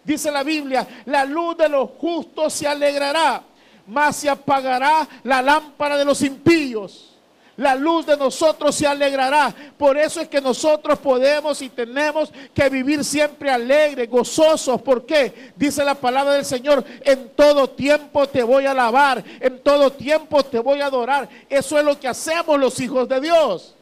Dice 0.04 0.32
la 0.32 0.42
Biblia, 0.42 0.88
la 1.06 1.26
luz 1.26 1.56
de 1.56 1.70
los 1.70 1.92
justos 2.00 2.54
se 2.54 2.68
alegrará, 2.68 3.44
mas 3.86 4.16
se 4.16 4.28
apagará 4.28 5.08
la 5.22 5.44
lámpara 5.44 5.96
de 5.96 6.04
los 6.04 6.24
impíos. 6.24 7.12
La 7.58 7.76
luz 7.76 8.08
de 8.08 8.18
nosotros 8.18 8.74
se 8.74 8.88
alegrará. 8.88 9.54
Por 9.78 9.96
eso 9.96 10.22
es 10.22 10.28
que 10.28 10.42
nosotros 10.42 10.98
podemos 10.98 11.62
y 11.62 11.70
tenemos 11.70 12.34
que 12.52 12.68
vivir 12.68 13.04
siempre 13.04 13.52
alegres, 13.52 14.10
gozosos. 14.10 14.82
¿Por 14.82 15.06
qué? 15.06 15.54
Dice 15.56 15.86
la 15.86 15.94
palabra 15.94 16.34
del 16.34 16.46
Señor, 16.46 16.84
en 17.02 17.30
todo 17.36 17.70
tiempo 17.70 18.28
te 18.28 18.42
voy 18.42 18.66
a 18.66 18.72
alabar, 18.72 19.24
en 19.40 19.60
todo 19.60 19.92
tiempo 19.92 20.44
te 20.44 20.58
voy 20.58 20.82
a 20.82 20.88
adorar. 20.88 21.30
Eso 21.48 21.78
es 21.78 21.86
lo 21.86 22.00
que 22.00 22.08
hacemos 22.08 22.60
los 22.60 22.80
hijos 22.80 23.08
de 23.08 23.22
Dios. 23.22 23.76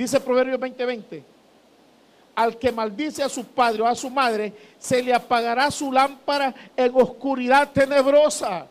Dice 0.00 0.18
Proverbio 0.18 0.58
20:20. 0.58 1.22
al 2.34 2.56
que 2.56 2.72
maldice 2.72 3.22
a 3.22 3.28
su 3.28 3.44
padre 3.44 3.82
o 3.82 3.86
a 3.86 3.94
su 3.94 4.08
madre, 4.08 4.50
se 4.78 5.02
le 5.02 5.12
apagará 5.12 5.70
su 5.70 5.92
lámpara 5.92 6.54
en 6.74 6.90
oscuridad 6.94 7.68
tenebrosa. 7.70 8.66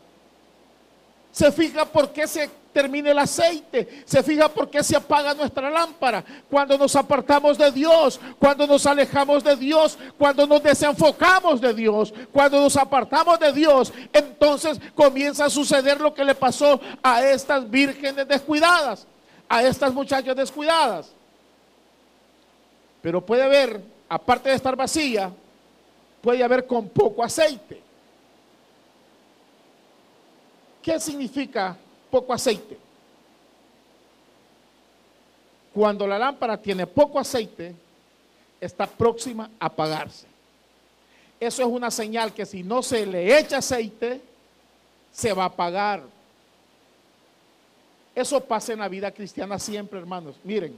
Se 1.31 1.51
fija 1.51 1.85
por 1.85 2.11
qué 2.11 2.25
se 2.25 2.49
termina 2.73 3.11
el 3.11 3.19
aceite. 3.19 4.01
Se 4.05 4.23
fija 4.23 4.49
por 4.49 4.71
qué 4.71 4.83
se 4.83 4.95
apaga 4.95 5.35
nuestra 5.35 5.69
lámpara. 5.69 6.25
Cuando 6.49 6.79
nos 6.79 6.95
apartamos 6.95 7.59
de 7.59 7.71
Dios, 7.71 8.19
cuando 8.39 8.65
nos 8.65 8.87
alejamos 8.87 9.43
de 9.43 9.55
Dios, 9.55 9.99
cuando 10.17 10.47
nos 10.47 10.63
desenfocamos 10.63 11.61
de 11.61 11.75
Dios, 11.75 12.11
cuando 12.31 12.59
nos 12.59 12.75
apartamos 12.75 13.37
de 13.37 13.53
Dios, 13.53 13.93
entonces 14.11 14.79
comienza 14.95 15.45
a 15.45 15.49
suceder 15.51 16.01
lo 16.01 16.11
que 16.11 16.25
le 16.25 16.33
pasó 16.33 16.81
a 17.03 17.23
estas 17.23 17.69
vírgenes 17.69 18.27
descuidadas, 18.27 19.05
a 19.47 19.61
estas 19.61 19.93
muchachas 19.93 20.35
descuidadas. 20.35 21.18
Pero 23.01 23.25
puede 23.25 23.43
haber, 23.43 23.81
aparte 24.07 24.49
de 24.49 24.55
estar 24.55 24.75
vacía, 24.75 25.31
puede 26.21 26.43
haber 26.43 26.65
con 26.65 26.89
poco 26.89 27.23
aceite. 27.23 27.81
¿Qué 30.81 30.99
significa 30.99 31.77
poco 32.09 32.33
aceite? 32.33 32.77
Cuando 35.73 36.07
la 36.07 36.17
lámpara 36.17 36.57
tiene 36.57 36.87
poco 36.87 37.19
aceite, 37.19 37.75
está 38.59 38.87
próxima 38.87 39.49
a 39.59 39.67
apagarse. 39.67 40.27
Eso 41.39 41.61
es 41.61 41.67
una 41.67 41.89
señal 41.89 42.33
que 42.33 42.45
si 42.45 42.63
no 42.63 42.81
se 42.83 43.05
le 43.05 43.37
echa 43.39 43.57
aceite, 43.59 44.21
se 45.11 45.31
va 45.31 45.43
a 45.43 45.47
apagar. 45.47 46.03
Eso 48.13 48.41
pasa 48.41 48.73
en 48.73 48.79
la 48.79 48.89
vida 48.89 49.11
cristiana 49.11 49.57
siempre, 49.57 49.99
hermanos. 49.99 50.35
Miren, 50.43 50.75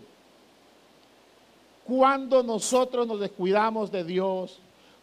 cuando 1.85 2.43
nosotros 2.43 3.07
nos 3.07 3.19
descuidamos 3.19 3.91
de 3.91 4.03
Dios, 4.03 4.59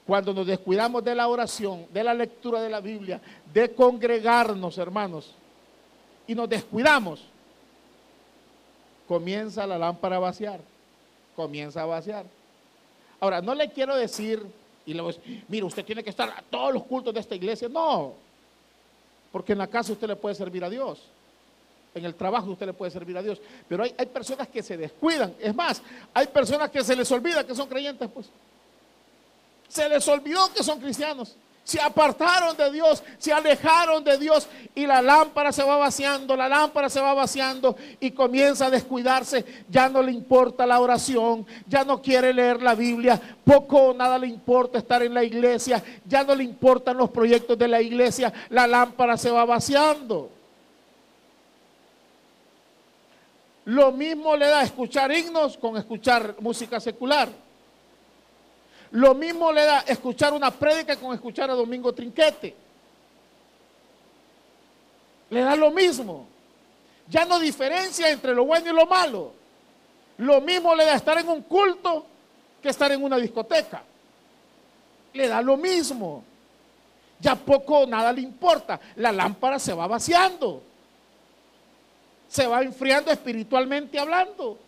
cuando 0.06 0.32
nos 0.32 0.46
descuidamos 0.46 1.04
de 1.04 1.14
la 1.14 1.28
oración, 1.28 1.86
de 1.92 2.02
la 2.02 2.14
lectura 2.14 2.62
de 2.62 2.70
la 2.70 2.80
Biblia, 2.80 3.20
de 3.52 3.74
congregarnos, 3.74 4.78
hermanos, 4.78 5.34
y 6.26 6.34
nos 6.34 6.48
descuidamos, 6.48 7.22
comienza 9.06 9.66
la 9.66 9.78
lámpara 9.78 10.16
a 10.16 10.20
vaciar, 10.20 10.60
comienza 11.36 11.82
a 11.82 11.86
vaciar. 11.86 12.24
Ahora, 13.20 13.42
no 13.42 13.54
le 13.54 13.70
quiero 13.70 13.96
decir, 13.96 14.44
y 14.86 14.94
le 14.94 15.02
voy 15.02 15.12
a 15.12 15.16
decir, 15.16 15.44
mire, 15.48 15.64
usted 15.64 15.84
tiene 15.84 16.02
que 16.02 16.10
estar 16.10 16.30
a 16.30 16.42
todos 16.48 16.72
los 16.72 16.84
cultos 16.84 17.12
de 17.12 17.20
esta 17.20 17.34
iglesia. 17.34 17.68
No, 17.68 18.14
porque 19.32 19.52
en 19.52 19.58
la 19.58 19.66
casa 19.66 19.92
usted 19.92 20.08
le 20.08 20.16
puede 20.16 20.34
servir 20.34 20.64
a 20.64 20.70
Dios. 20.70 21.02
En 21.98 22.04
el 22.04 22.14
trabajo 22.14 22.50
usted 22.50 22.66
le 22.66 22.72
puede 22.72 22.90
servir 22.90 23.16
a 23.18 23.22
Dios. 23.22 23.40
Pero 23.68 23.82
hay, 23.82 23.94
hay 23.98 24.06
personas 24.06 24.48
que 24.48 24.62
se 24.62 24.76
descuidan. 24.76 25.34
Es 25.38 25.54
más, 25.54 25.82
hay 26.14 26.26
personas 26.28 26.70
que 26.70 26.82
se 26.82 26.96
les 26.96 27.10
olvida 27.12 27.44
que 27.44 27.54
son 27.54 27.68
creyentes, 27.68 28.08
pues. 28.12 28.28
Se 29.68 29.88
les 29.88 30.06
olvidó 30.08 30.52
que 30.52 30.62
son 30.62 30.80
cristianos. 30.80 31.36
Se 31.68 31.78
apartaron 31.78 32.56
de 32.56 32.72
Dios, 32.72 33.02
se 33.18 33.30
alejaron 33.30 34.02
de 34.02 34.16
Dios 34.16 34.48
y 34.74 34.86
la 34.86 35.02
lámpara 35.02 35.52
se 35.52 35.62
va 35.62 35.76
vaciando, 35.76 36.34
la 36.34 36.48
lámpara 36.48 36.88
se 36.88 36.98
va 36.98 37.12
vaciando 37.12 37.76
y 38.00 38.12
comienza 38.12 38.66
a 38.66 38.70
descuidarse. 38.70 39.44
Ya 39.68 39.90
no 39.90 40.02
le 40.02 40.10
importa 40.10 40.64
la 40.64 40.80
oración, 40.80 41.46
ya 41.66 41.84
no 41.84 42.00
quiere 42.00 42.32
leer 42.32 42.62
la 42.62 42.74
Biblia, 42.74 43.20
poco 43.44 43.88
o 43.88 43.92
nada 43.92 44.18
le 44.18 44.28
importa 44.28 44.78
estar 44.78 45.02
en 45.02 45.12
la 45.12 45.22
iglesia, 45.22 45.84
ya 46.06 46.24
no 46.24 46.34
le 46.34 46.44
importan 46.44 46.96
los 46.96 47.10
proyectos 47.10 47.58
de 47.58 47.68
la 47.68 47.82
iglesia, 47.82 48.32
la 48.48 48.66
lámpara 48.66 49.18
se 49.18 49.30
va 49.30 49.44
vaciando. 49.44 50.37
Lo 53.68 53.92
mismo 53.92 54.34
le 54.34 54.46
da 54.46 54.62
escuchar 54.62 55.12
himnos 55.12 55.58
con 55.58 55.76
escuchar 55.76 56.36
música 56.40 56.80
secular. 56.80 57.28
Lo 58.92 59.14
mismo 59.14 59.52
le 59.52 59.62
da 59.62 59.80
escuchar 59.80 60.32
una 60.32 60.50
prédica 60.50 60.96
con 60.96 61.12
escuchar 61.14 61.50
a 61.50 61.54
Domingo 61.54 61.92
Trinquete. 61.92 62.56
Le 65.28 65.40
da 65.42 65.54
lo 65.54 65.70
mismo. 65.70 66.26
Ya 67.10 67.26
no 67.26 67.38
diferencia 67.38 68.08
entre 68.08 68.34
lo 68.34 68.46
bueno 68.46 68.70
y 68.70 68.74
lo 68.74 68.86
malo. 68.86 69.32
Lo 70.16 70.40
mismo 70.40 70.74
le 70.74 70.86
da 70.86 70.94
estar 70.94 71.18
en 71.18 71.28
un 71.28 71.42
culto 71.42 72.06
que 72.62 72.70
estar 72.70 72.90
en 72.90 73.04
una 73.04 73.18
discoteca. 73.18 73.82
Le 75.12 75.28
da 75.28 75.42
lo 75.42 75.58
mismo. 75.58 76.24
Ya 77.20 77.36
poco 77.36 77.80
o 77.80 77.86
nada 77.86 78.14
le 78.14 78.22
importa. 78.22 78.80
La 78.96 79.12
lámpara 79.12 79.58
se 79.58 79.74
va 79.74 79.86
vaciando. 79.86 80.67
Se 82.28 82.46
va 82.46 82.62
enfriando 82.62 83.10
espiritualmente 83.10 83.98
hablando 83.98 84.58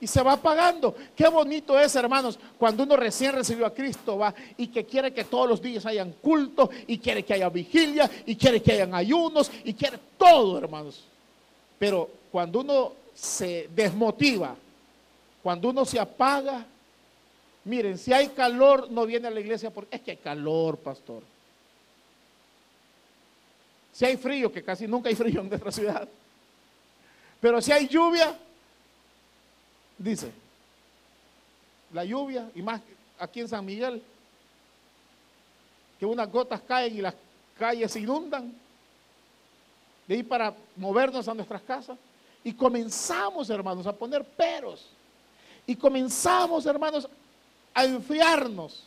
y 0.00 0.06
se 0.06 0.22
va 0.22 0.32
apagando. 0.32 0.94
Qué 1.16 1.26
bonito 1.28 1.78
es, 1.78 1.96
hermanos, 1.96 2.38
cuando 2.58 2.82
uno 2.82 2.94
recién 2.94 3.32
recibió 3.32 3.64
a 3.64 3.72
Cristo, 3.72 4.18
va 4.18 4.34
y 4.56 4.66
que 4.66 4.84
quiere 4.84 5.14
que 5.14 5.24
todos 5.24 5.48
los 5.48 5.62
días 5.62 5.86
hayan 5.86 6.12
culto 6.20 6.68
y 6.86 6.98
quiere 6.98 7.24
que 7.24 7.34
haya 7.34 7.48
vigilia 7.48 8.10
y 8.26 8.36
quiere 8.36 8.62
que 8.62 8.72
hayan 8.72 8.94
ayunos 8.94 9.50
y 9.64 9.72
quiere 9.72 9.98
todo, 10.18 10.58
hermanos. 10.58 11.04
Pero 11.78 12.10
cuando 12.30 12.60
uno 12.60 12.92
se 13.14 13.70
desmotiva, 13.74 14.54
cuando 15.42 15.70
uno 15.70 15.84
se 15.84 15.98
apaga, 15.98 16.66
miren, 17.64 17.96
si 17.96 18.12
hay 18.12 18.28
calor, 18.28 18.90
no 18.90 19.06
viene 19.06 19.28
a 19.28 19.30
la 19.30 19.40
iglesia 19.40 19.70
porque 19.70 19.96
es 19.96 20.02
que 20.02 20.10
hay 20.12 20.16
calor, 20.18 20.76
pastor. 20.76 21.22
Si 23.92 24.04
hay 24.04 24.16
frío, 24.16 24.52
que 24.52 24.62
casi 24.62 24.86
nunca 24.86 25.08
hay 25.08 25.14
frío 25.14 25.40
en 25.40 25.48
nuestra 25.48 25.72
ciudad. 25.72 26.08
Pero 27.44 27.60
si 27.60 27.72
hay 27.72 27.86
lluvia, 27.86 28.34
dice, 29.98 30.32
la 31.92 32.02
lluvia, 32.02 32.50
y 32.54 32.62
más 32.62 32.80
aquí 33.18 33.40
en 33.40 33.48
San 33.48 33.66
Miguel, 33.66 34.02
que 36.00 36.06
unas 36.06 36.32
gotas 36.32 36.62
caen 36.62 36.96
y 36.96 37.02
las 37.02 37.14
calles 37.58 37.92
se 37.92 38.00
inundan, 38.00 38.50
de 40.08 40.16
ir 40.16 40.26
para 40.26 40.54
movernos 40.76 41.28
a 41.28 41.34
nuestras 41.34 41.60
casas. 41.60 41.98
Y 42.42 42.54
comenzamos, 42.54 43.50
hermanos, 43.50 43.86
a 43.86 43.92
poner 43.92 44.24
peros. 44.24 44.86
Y 45.66 45.76
comenzamos, 45.76 46.64
hermanos, 46.64 47.06
a 47.74 47.84
enfriarnos. 47.84 48.84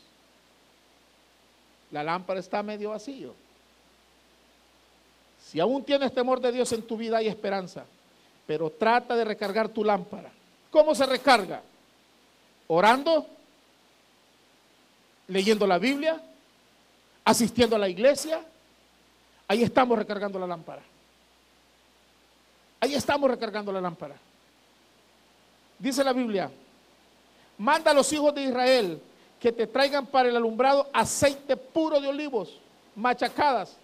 La 1.91 2.03
lámpara 2.03 2.39
está 2.39 2.63
medio 2.63 2.89
vacío. 2.89 3.35
Si 5.45 5.59
aún 5.59 5.83
tienes 5.83 6.11
temor 6.11 6.41
de 6.41 6.51
Dios 6.51 6.71
en 6.71 6.81
tu 6.81 6.97
vida, 6.97 7.17
hay 7.17 7.27
esperanza. 7.27 7.85
Pero 8.47 8.71
trata 8.71 9.15
de 9.15 9.25
recargar 9.25 9.69
tu 9.69 9.83
lámpara. 9.83 10.31
¿Cómo 10.71 10.95
se 10.95 11.05
recarga? 11.05 11.61
Orando, 12.67 13.27
leyendo 15.27 15.67
la 15.67 15.77
Biblia, 15.77 16.21
asistiendo 17.25 17.75
a 17.75 17.79
la 17.79 17.89
iglesia. 17.89 18.41
Ahí 19.47 19.63
estamos 19.63 19.97
recargando 19.97 20.39
la 20.39 20.47
lámpara. 20.47 20.81
Ahí 22.79 22.95
estamos 22.95 23.29
recargando 23.29 23.71
la 23.71 23.81
lámpara. 23.81 24.15
Dice 25.79 26.03
la 26.03 26.13
Biblia, 26.13 26.49
manda 27.57 27.91
a 27.91 27.93
los 27.93 28.11
hijos 28.13 28.33
de 28.33 28.43
Israel 28.43 29.01
que 29.39 29.51
te 29.51 29.67
traigan 29.67 30.05
para 30.05 30.29
el 30.29 30.35
alumbrado 30.35 30.89
aceite 30.93 31.55
puro 31.55 31.99
de 31.99 32.07
olivos, 32.07 32.59
machacadas, 32.95 33.77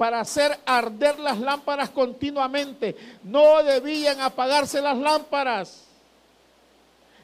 para 0.00 0.18
hacer 0.18 0.58
arder 0.64 1.18
las 1.18 1.38
lámparas 1.38 1.90
continuamente. 1.90 2.96
No 3.22 3.62
debían 3.62 4.18
apagarse 4.22 4.80
las 4.80 4.96
lámparas 4.96 5.82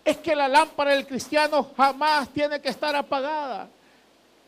es 0.05 0.19
que 0.19 0.37
la 0.37 0.47
lámpara 0.47 0.93
del 0.93 1.07
cristiano 1.07 1.71
jamás 1.75 2.29
tiene 2.29 2.61
que 2.61 2.69
estar 2.69 2.95
apagada. 2.95 3.67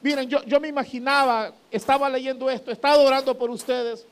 Miren, 0.02 0.28
yo, 0.28 0.42
yo 0.44 0.60
me 0.60 0.68
imaginaba, 0.68 1.54
estaba 1.70 2.10
leyendo 2.10 2.50
esto, 2.50 2.70
estaba 2.70 2.98
orando 2.98 3.34
por 3.34 3.48
ustedes. 3.48 4.06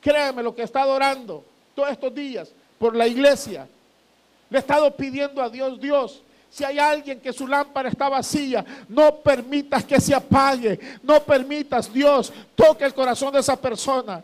Créanme 0.00 0.42
lo 0.42 0.52
que 0.52 0.62
he 0.62 0.64
estado 0.64 0.92
orando 0.92 1.44
todos 1.72 1.92
estos 1.92 2.12
días 2.12 2.50
por 2.76 2.96
la 2.96 3.06
iglesia. 3.06 3.68
Le 4.50 4.58
he 4.58 4.60
estado 4.60 4.90
pidiendo 4.96 5.40
a 5.40 5.48
Dios, 5.48 5.80
Dios, 5.80 6.22
si 6.50 6.64
hay 6.64 6.78
alguien 6.78 7.20
que 7.20 7.32
su 7.32 7.46
lámpara 7.46 7.88
está 7.88 8.08
vacía, 8.08 8.64
no 8.88 9.16
permitas 9.16 9.84
que 9.84 10.00
se 10.00 10.14
apague. 10.14 10.78
No 11.02 11.22
permitas, 11.22 11.92
Dios, 11.92 12.32
toque 12.56 12.84
el 12.84 12.92
corazón 12.92 13.32
de 13.32 13.40
esa 13.40 13.56
persona. 13.56 14.22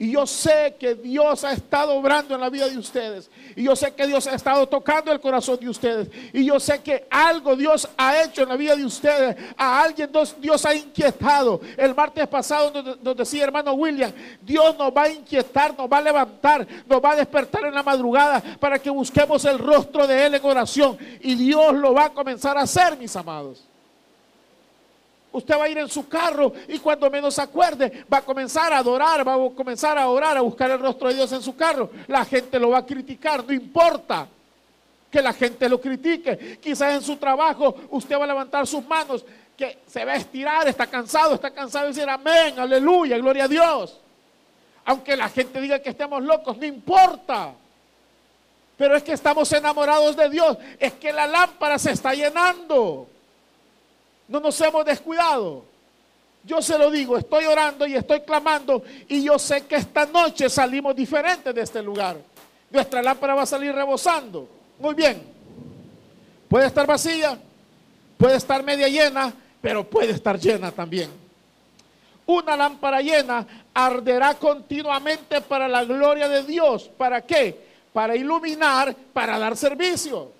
Y 0.00 0.12
yo 0.12 0.26
sé 0.26 0.76
que 0.80 0.94
Dios 0.94 1.44
ha 1.44 1.52
estado 1.52 1.94
obrando 1.94 2.34
en 2.34 2.40
la 2.40 2.48
vida 2.48 2.66
de 2.66 2.78
ustedes. 2.78 3.30
Y 3.54 3.64
yo 3.64 3.76
sé 3.76 3.92
que 3.92 4.06
Dios 4.06 4.26
ha 4.26 4.34
estado 4.34 4.66
tocando 4.66 5.12
el 5.12 5.20
corazón 5.20 5.58
de 5.60 5.68
ustedes. 5.68 6.08
Y 6.32 6.46
yo 6.46 6.58
sé 6.58 6.80
que 6.80 7.06
algo 7.10 7.54
Dios 7.54 7.86
ha 7.98 8.22
hecho 8.22 8.44
en 8.44 8.48
la 8.48 8.56
vida 8.56 8.74
de 8.74 8.86
ustedes. 8.86 9.36
A 9.58 9.82
alguien 9.82 10.10
Dios, 10.38 10.64
ha 10.64 10.74
inquietado. 10.74 11.60
El 11.76 11.94
martes 11.94 12.26
pasado 12.28 12.82
nos, 13.02 13.14
decía 13.14 13.44
hermano 13.44 13.74
William, 13.74 14.10
Dios 14.40 14.74
nos 14.78 14.90
va 14.90 15.02
a 15.02 15.10
inquietar, 15.10 15.76
nos 15.76 15.86
va 15.86 15.98
a 15.98 16.02
levantar, 16.02 16.66
nos 16.86 17.04
va 17.04 17.10
a 17.10 17.16
despertar 17.16 17.66
en 17.66 17.74
la 17.74 17.82
madrugada 17.82 18.42
para 18.58 18.78
que 18.78 18.88
busquemos 18.88 19.44
el 19.44 19.58
rostro 19.58 20.06
de 20.06 20.24
Él 20.24 20.34
en 20.34 20.44
oración. 20.46 20.96
Y 21.20 21.34
Dios 21.34 21.74
lo 21.74 21.92
va 21.92 22.06
a 22.06 22.10
comenzar 22.10 22.56
a 22.56 22.62
hacer, 22.62 22.96
mis 22.96 23.14
amados. 23.16 23.69
Usted 25.32 25.56
va 25.56 25.64
a 25.64 25.68
ir 25.68 25.78
en 25.78 25.88
su 25.88 26.08
carro 26.08 26.52
y 26.68 26.78
cuando 26.78 27.08
menos 27.10 27.38
acuerde 27.38 28.04
va 28.12 28.18
a 28.18 28.22
comenzar 28.22 28.72
a 28.72 28.78
adorar, 28.78 29.26
va 29.26 29.34
a 29.34 29.50
comenzar 29.50 29.96
a 29.96 30.08
orar, 30.08 30.36
a 30.36 30.40
buscar 30.40 30.70
el 30.70 30.80
rostro 30.80 31.08
de 31.08 31.14
Dios 31.14 31.30
en 31.32 31.42
su 31.42 31.54
carro. 31.54 31.90
La 32.08 32.24
gente 32.24 32.58
lo 32.58 32.70
va 32.70 32.78
a 32.78 32.86
criticar, 32.86 33.44
no 33.44 33.52
importa. 33.52 34.26
que 35.10 35.20
la 35.20 35.32
gente 35.32 35.68
lo 35.68 35.80
critique. 35.80 36.58
Quizás 36.62 36.94
en 36.94 37.02
su 37.02 37.16
trabajo 37.16 37.74
usted 37.90 38.16
va 38.16 38.24
a 38.24 38.28
levantar 38.28 38.66
sus 38.66 38.84
manos, 38.86 39.24
que 39.56 39.78
se 39.86 40.04
va 40.04 40.12
a 40.12 40.16
estirar, 40.16 40.68
está 40.68 40.86
cansado, 40.86 41.34
está 41.34 41.50
cansado 41.50 41.86
de 41.86 41.92
decir 41.92 42.08
amén, 42.08 42.58
aleluya, 42.58 43.18
gloria 43.18 43.44
a 43.44 43.48
Dios. 43.48 43.98
Aunque 44.84 45.16
la 45.16 45.28
gente 45.28 45.60
diga 45.60 45.80
que 45.80 45.90
estemos 45.90 46.22
locos, 46.22 46.56
no 46.56 46.64
importa. 46.64 47.52
Pero 48.76 48.96
es 48.96 49.02
que 49.02 49.12
estamos 49.12 49.52
enamorados 49.52 50.16
de 50.16 50.30
Dios, 50.30 50.56
es 50.78 50.94
que 50.94 51.12
la 51.12 51.26
lámpara 51.26 51.78
se 51.78 51.90
está 51.90 52.14
llenando. 52.14 53.09
No 54.30 54.38
nos 54.38 54.58
hemos 54.60 54.84
descuidado. 54.84 55.64
Yo 56.44 56.62
se 56.62 56.78
lo 56.78 56.88
digo, 56.88 57.18
estoy 57.18 57.44
orando 57.46 57.84
y 57.84 57.96
estoy 57.96 58.20
clamando 58.20 58.82
y 59.08 59.24
yo 59.24 59.38
sé 59.38 59.66
que 59.66 59.74
esta 59.74 60.06
noche 60.06 60.48
salimos 60.48 60.94
diferentes 60.94 61.52
de 61.52 61.60
este 61.60 61.82
lugar. 61.82 62.16
Nuestra 62.70 63.02
lámpara 63.02 63.34
va 63.34 63.42
a 63.42 63.46
salir 63.46 63.74
rebosando. 63.74 64.48
Muy 64.78 64.94
bien. 64.94 65.20
Puede 66.48 66.66
estar 66.66 66.86
vacía, 66.86 67.38
puede 68.16 68.36
estar 68.36 68.62
media 68.62 68.88
llena, 68.88 69.34
pero 69.60 69.84
puede 69.84 70.12
estar 70.12 70.38
llena 70.38 70.70
también. 70.70 71.10
Una 72.24 72.56
lámpara 72.56 73.00
llena 73.00 73.44
arderá 73.74 74.34
continuamente 74.34 75.40
para 75.40 75.66
la 75.66 75.84
gloria 75.84 76.28
de 76.28 76.44
Dios. 76.44 76.88
¿Para 76.96 77.20
qué? 77.22 77.68
Para 77.92 78.14
iluminar, 78.14 78.94
para 79.12 79.40
dar 79.40 79.56
servicio. 79.56 80.39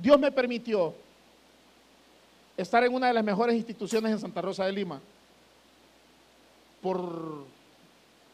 Dios 0.00 0.18
me 0.18 0.32
permitió 0.32 0.94
estar 2.56 2.82
en 2.84 2.94
una 2.94 3.08
de 3.08 3.14
las 3.14 3.24
mejores 3.24 3.56
instituciones 3.56 4.12
en 4.12 4.18
Santa 4.18 4.40
Rosa 4.40 4.64
de 4.64 4.72
Lima 4.72 5.00
por 6.80 7.44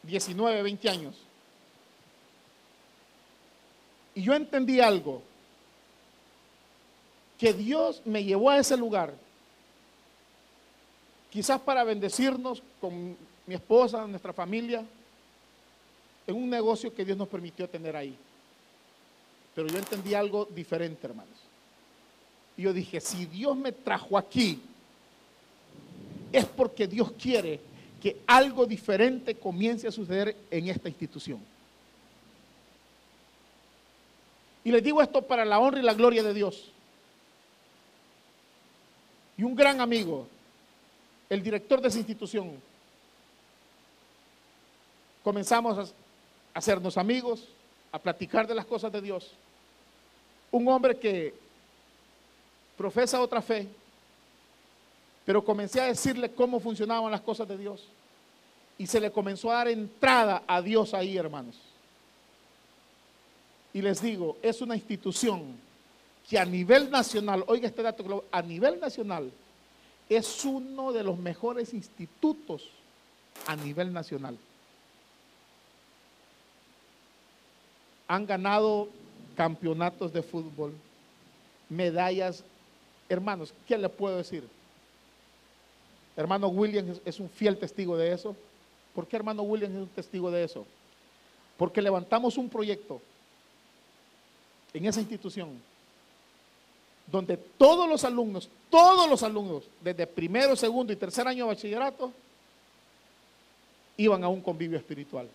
19, 0.03 0.63
20 0.63 0.89
años. 0.89 1.15
Y 4.15 4.23
yo 4.23 4.33
entendí 4.33 4.79
algo, 4.79 5.21
que 7.37 7.53
Dios 7.53 8.01
me 8.05 8.23
llevó 8.23 8.49
a 8.49 8.57
ese 8.57 8.75
lugar, 8.75 9.13
quizás 11.29 11.61
para 11.61 11.83
bendecirnos 11.83 12.63
con 12.81 13.15
mi 13.45 13.55
esposa, 13.55 14.07
nuestra 14.07 14.33
familia, 14.33 14.83
en 16.25 16.35
un 16.35 16.49
negocio 16.49 16.93
que 16.93 17.05
Dios 17.05 17.17
nos 17.17 17.27
permitió 17.27 17.69
tener 17.69 17.95
ahí. 17.95 18.17
Pero 19.53 19.67
yo 19.67 19.77
entendí 19.77 20.13
algo 20.13 20.45
diferente, 20.45 21.05
hermanos. 21.05 21.46
Y 22.57 22.63
yo 22.63 22.73
dije, 22.73 22.99
si 22.99 23.25
Dios 23.27 23.55
me 23.55 23.71
trajo 23.71 24.17
aquí, 24.17 24.59
es 26.31 26.45
porque 26.45 26.87
Dios 26.87 27.11
quiere 27.11 27.59
que 28.01 28.17
algo 28.25 28.65
diferente 28.65 29.35
comience 29.35 29.87
a 29.87 29.91
suceder 29.91 30.35
en 30.49 30.67
esta 30.67 30.89
institución. 30.89 31.39
Y 34.63 34.71
les 34.71 34.83
digo 34.83 35.01
esto 35.01 35.21
para 35.21 35.45
la 35.45 35.59
honra 35.59 35.79
y 35.79 35.83
la 35.83 35.93
gloria 35.93 36.23
de 36.23 36.33
Dios. 36.33 36.71
Y 39.37 39.43
un 39.43 39.55
gran 39.55 39.79
amigo, 39.79 40.27
el 41.29 41.41
director 41.43 41.79
de 41.79 41.87
esa 41.87 41.99
institución, 41.99 42.51
comenzamos 45.23 45.89
a 45.89 45.93
hacernos 46.53 46.97
amigos, 46.97 47.47
a 47.91 47.99
platicar 47.99 48.47
de 48.47 48.55
las 48.55 48.65
cosas 48.65 48.91
de 48.91 49.01
Dios. 49.01 49.31
Un 50.51 50.67
hombre 50.67 50.97
que 50.97 51.33
profesa 52.77 53.19
otra 53.19 53.41
fe, 53.41 53.67
pero 55.25 55.43
comencé 55.43 55.81
a 55.81 55.87
decirle 55.87 56.31
cómo 56.31 56.59
funcionaban 56.59 57.11
las 57.11 57.21
cosas 57.21 57.47
de 57.47 57.57
Dios. 57.57 57.83
Y 58.77 58.85
se 58.85 59.01
le 59.01 59.11
comenzó 59.11 59.51
a 59.51 59.55
dar 59.55 59.67
entrada 59.67 60.43
a 60.47 60.61
Dios 60.61 60.93
ahí, 60.93 61.17
hermanos. 61.17 61.55
Y 63.73 63.81
les 63.81 64.01
digo, 64.01 64.37
es 64.41 64.61
una 64.61 64.75
institución 64.75 65.57
que 66.29 66.37
a 66.37 66.45
nivel 66.45 66.89
nacional, 66.89 67.43
oiga 67.47 67.67
este 67.67 67.81
dato, 67.81 68.25
a 68.31 68.41
nivel 68.41 68.79
nacional, 68.79 69.31
es 70.07 70.45
uno 70.45 70.93
de 70.93 71.03
los 71.03 71.17
mejores 71.17 71.73
institutos 71.73 72.69
a 73.47 73.55
nivel 73.55 73.91
nacional. 73.91 74.37
Han 78.07 78.25
ganado 78.25 78.89
campeonatos 79.35 80.13
de 80.13 80.21
fútbol, 80.21 80.73
medallas 81.69 82.43
Hermanos, 83.09 83.53
¿qué 83.67 83.77
le 83.77 83.89
puedo 83.89 84.17
decir? 84.17 84.47
Hermano 86.15 86.47
William 86.47 86.99
es 87.05 87.19
un 87.19 87.29
fiel 87.29 87.57
testigo 87.57 87.95
de 87.95 88.11
eso. 88.11 88.35
¿Por 88.93 89.07
qué 89.07 89.15
hermano 89.15 89.43
William 89.43 89.71
es 89.71 89.81
un 89.83 89.89
testigo 89.89 90.31
de 90.31 90.43
eso? 90.43 90.65
Porque 91.57 91.81
levantamos 91.81 92.37
un 92.37 92.49
proyecto 92.49 93.01
en 94.73 94.85
esa 94.85 94.99
institución 94.99 95.61
donde 97.05 97.37
todos 97.37 97.87
los 97.87 98.03
alumnos, 98.03 98.49
todos 98.69 99.09
los 99.09 99.23
alumnos, 99.23 99.63
desde 99.81 100.05
primero, 100.05 100.55
segundo 100.55 100.91
y 100.91 100.95
tercer 100.97 101.27
año 101.27 101.45
de 101.45 101.53
bachillerato, 101.53 102.11
iban 103.95 104.23
a 104.23 104.27
un 104.27 104.41
convivio 104.41 104.77
espiritual. 104.77 105.29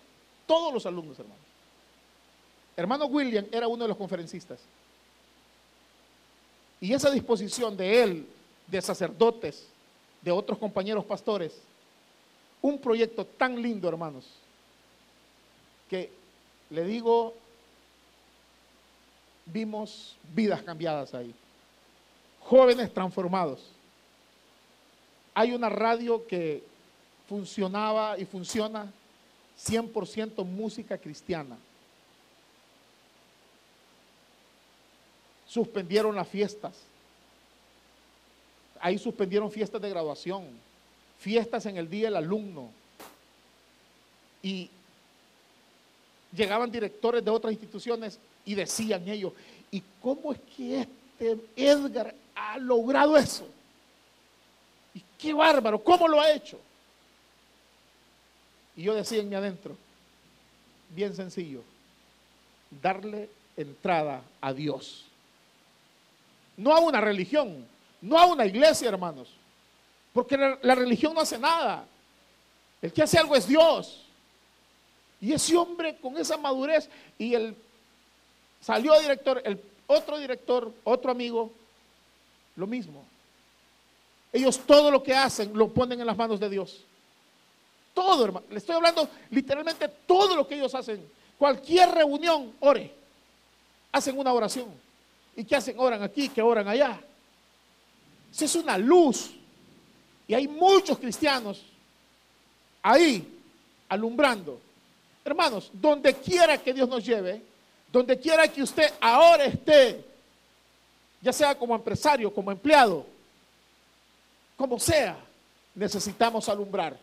Todos 0.45 0.73
los 0.73 0.85
alumnos, 0.85 1.17
hermanos. 1.17 1.43
Hermano 2.75 3.05
William 3.05 3.45
era 3.51 3.67
uno 3.67 3.83
de 3.83 3.87
los 3.87 3.97
conferencistas. 3.97 4.59
Y 6.83 6.93
esa 6.93 7.09
disposición 7.09 7.77
de 7.77 8.03
él, 8.03 8.27
de 8.67 8.81
sacerdotes, 8.81 9.65
de 10.21 10.31
otros 10.31 10.57
compañeros 10.57 11.05
pastores, 11.05 11.53
un 12.61 12.77
proyecto 12.77 13.25
tan 13.25 13.61
lindo, 13.61 13.87
hermanos, 13.87 14.25
que 15.89 16.11
le 16.69 16.83
digo, 16.83 17.35
vimos 19.45 20.17
vidas 20.35 20.61
cambiadas 20.61 21.13
ahí, 21.13 21.33
jóvenes 22.41 22.93
transformados. 22.93 23.61
Hay 25.33 25.53
una 25.53 25.69
radio 25.69 26.27
que 26.27 26.65
funcionaba 27.29 28.19
y 28.19 28.25
funciona 28.25 28.91
100% 29.57 30.43
música 30.43 30.97
cristiana. 30.97 31.55
Suspendieron 35.53 36.15
las 36.15 36.27
fiestas. 36.27 36.73
Ahí 38.79 38.97
suspendieron 38.97 39.51
fiestas 39.51 39.79
de 39.79 39.89
graduación, 39.89 40.47
fiestas 41.19 41.67
en 41.67 41.77
el 41.77 41.87
día 41.87 42.05
del 42.05 42.15
alumno. 42.15 42.71
Y 44.41 44.67
llegaban 46.35 46.71
directores 46.71 47.23
de 47.23 47.29
otras 47.29 47.53
instituciones 47.53 48.17
y 48.43 48.55
decían 48.55 49.07
ellos, 49.07 49.31
¿y 49.69 49.83
cómo 50.01 50.33
es 50.33 50.39
que 50.57 50.81
este 50.81 51.37
Edgar 51.55 52.15
ha 52.33 52.57
logrado 52.57 53.15
eso? 53.15 53.47
Y 54.95 55.03
qué 55.19 55.33
bárbaro, 55.33 55.83
¿cómo 55.83 56.07
lo 56.07 56.19
ha 56.19 56.31
hecho? 56.31 56.59
Y 58.75 58.81
yo 58.83 58.95
decía 58.95 59.19
en 59.19 59.29
mi 59.29 59.35
adentro, 59.35 59.77
bien 60.89 61.15
sencillo, 61.15 61.61
darle 62.81 63.29
entrada 63.55 64.23
a 64.41 64.51
Dios 64.51 65.05
no 66.57 66.75
a 66.75 66.79
una 66.79 67.01
religión, 67.01 67.65
no 68.01 68.17
a 68.17 68.25
una 68.25 68.45
iglesia, 68.45 68.89
hermanos. 68.89 69.29
Porque 70.13 70.37
la, 70.37 70.75
religión 70.75 71.13
no 71.13 71.21
hace 71.21 71.37
nada. 71.37 71.85
El 72.81 72.93
que 72.93 73.01
hace 73.01 73.17
algo 73.17 73.35
es 73.35 73.47
Dios. 73.47 74.03
Y 75.19 75.33
ese 75.33 75.55
hombre 75.55 75.97
con 75.97 76.17
esa 76.17 76.37
madurez 76.37 76.89
y 77.17 77.33
el 77.33 77.55
salió 78.61 78.99
director, 78.99 79.41
el 79.43 79.59
otro 79.87 80.17
director, 80.19 80.71
otro 80.83 81.11
amigo, 81.11 81.51
lo 82.55 82.67
mismo. 82.67 83.03
Ellos 84.31 84.59
todo 84.65 84.91
lo 84.91 85.01
que 85.01 85.15
hacen 85.15 85.57
lo 85.57 85.69
ponen 85.69 85.99
en 85.99 86.05
las 86.05 86.17
manos 86.17 86.39
de 86.39 86.49
Dios. 86.49 86.83
Todo, 87.93 88.25
hermano. 88.25 88.45
Le 88.49 88.57
estoy 88.57 88.75
hablando 88.75 89.07
literalmente 89.29 89.87
todo 89.87 90.35
lo 90.35 90.47
que 90.47 90.55
ellos 90.55 90.73
hacen. 90.75 91.07
Cualquier 91.37 91.89
reunión, 91.89 92.53
ore. 92.59 92.93
Hacen 93.91 94.17
una 94.17 94.33
oración. 94.33 94.67
¿Y 95.35 95.43
qué 95.43 95.55
hacen? 95.55 95.79
Oran 95.79 96.03
aquí, 96.03 96.29
que 96.29 96.41
oran 96.41 96.67
allá. 96.67 96.99
Esa 98.31 98.45
es 98.45 98.55
una 98.55 98.77
luz. 98.77 99.31
Y 100.27 100.33
hay 100.33 100.47
muchos 100.47 100.97
cristianos 100.97 101.63
ahí 102.81 103.27
alumbrando. 103.89 104.59
Hermanos, 105.25 105.69
donde 105.73 106.13
quiera 106.15 106.57
que 106.57 106.73
Dios 106.73 106.87
nos 106.89 107.05
lleve, 107.05 107.41
donde 107.91 108.19
quiera 108.19 108.47
que 108.47 108.63
usted 108.63 108.91
ahora 108.99 109.45
esté, 109.45 110.03
ya 111.21 111.31
sea 111.31 111.55
como 111.55 111.75
empresario, 111.75 112.33
como 112.33 112.51
empleado, 112.51 113.05
como 114.57 114.79
sea, 114.79 115.17
necesitamos 115.75 116.49
alumbrar. 116.49 116.97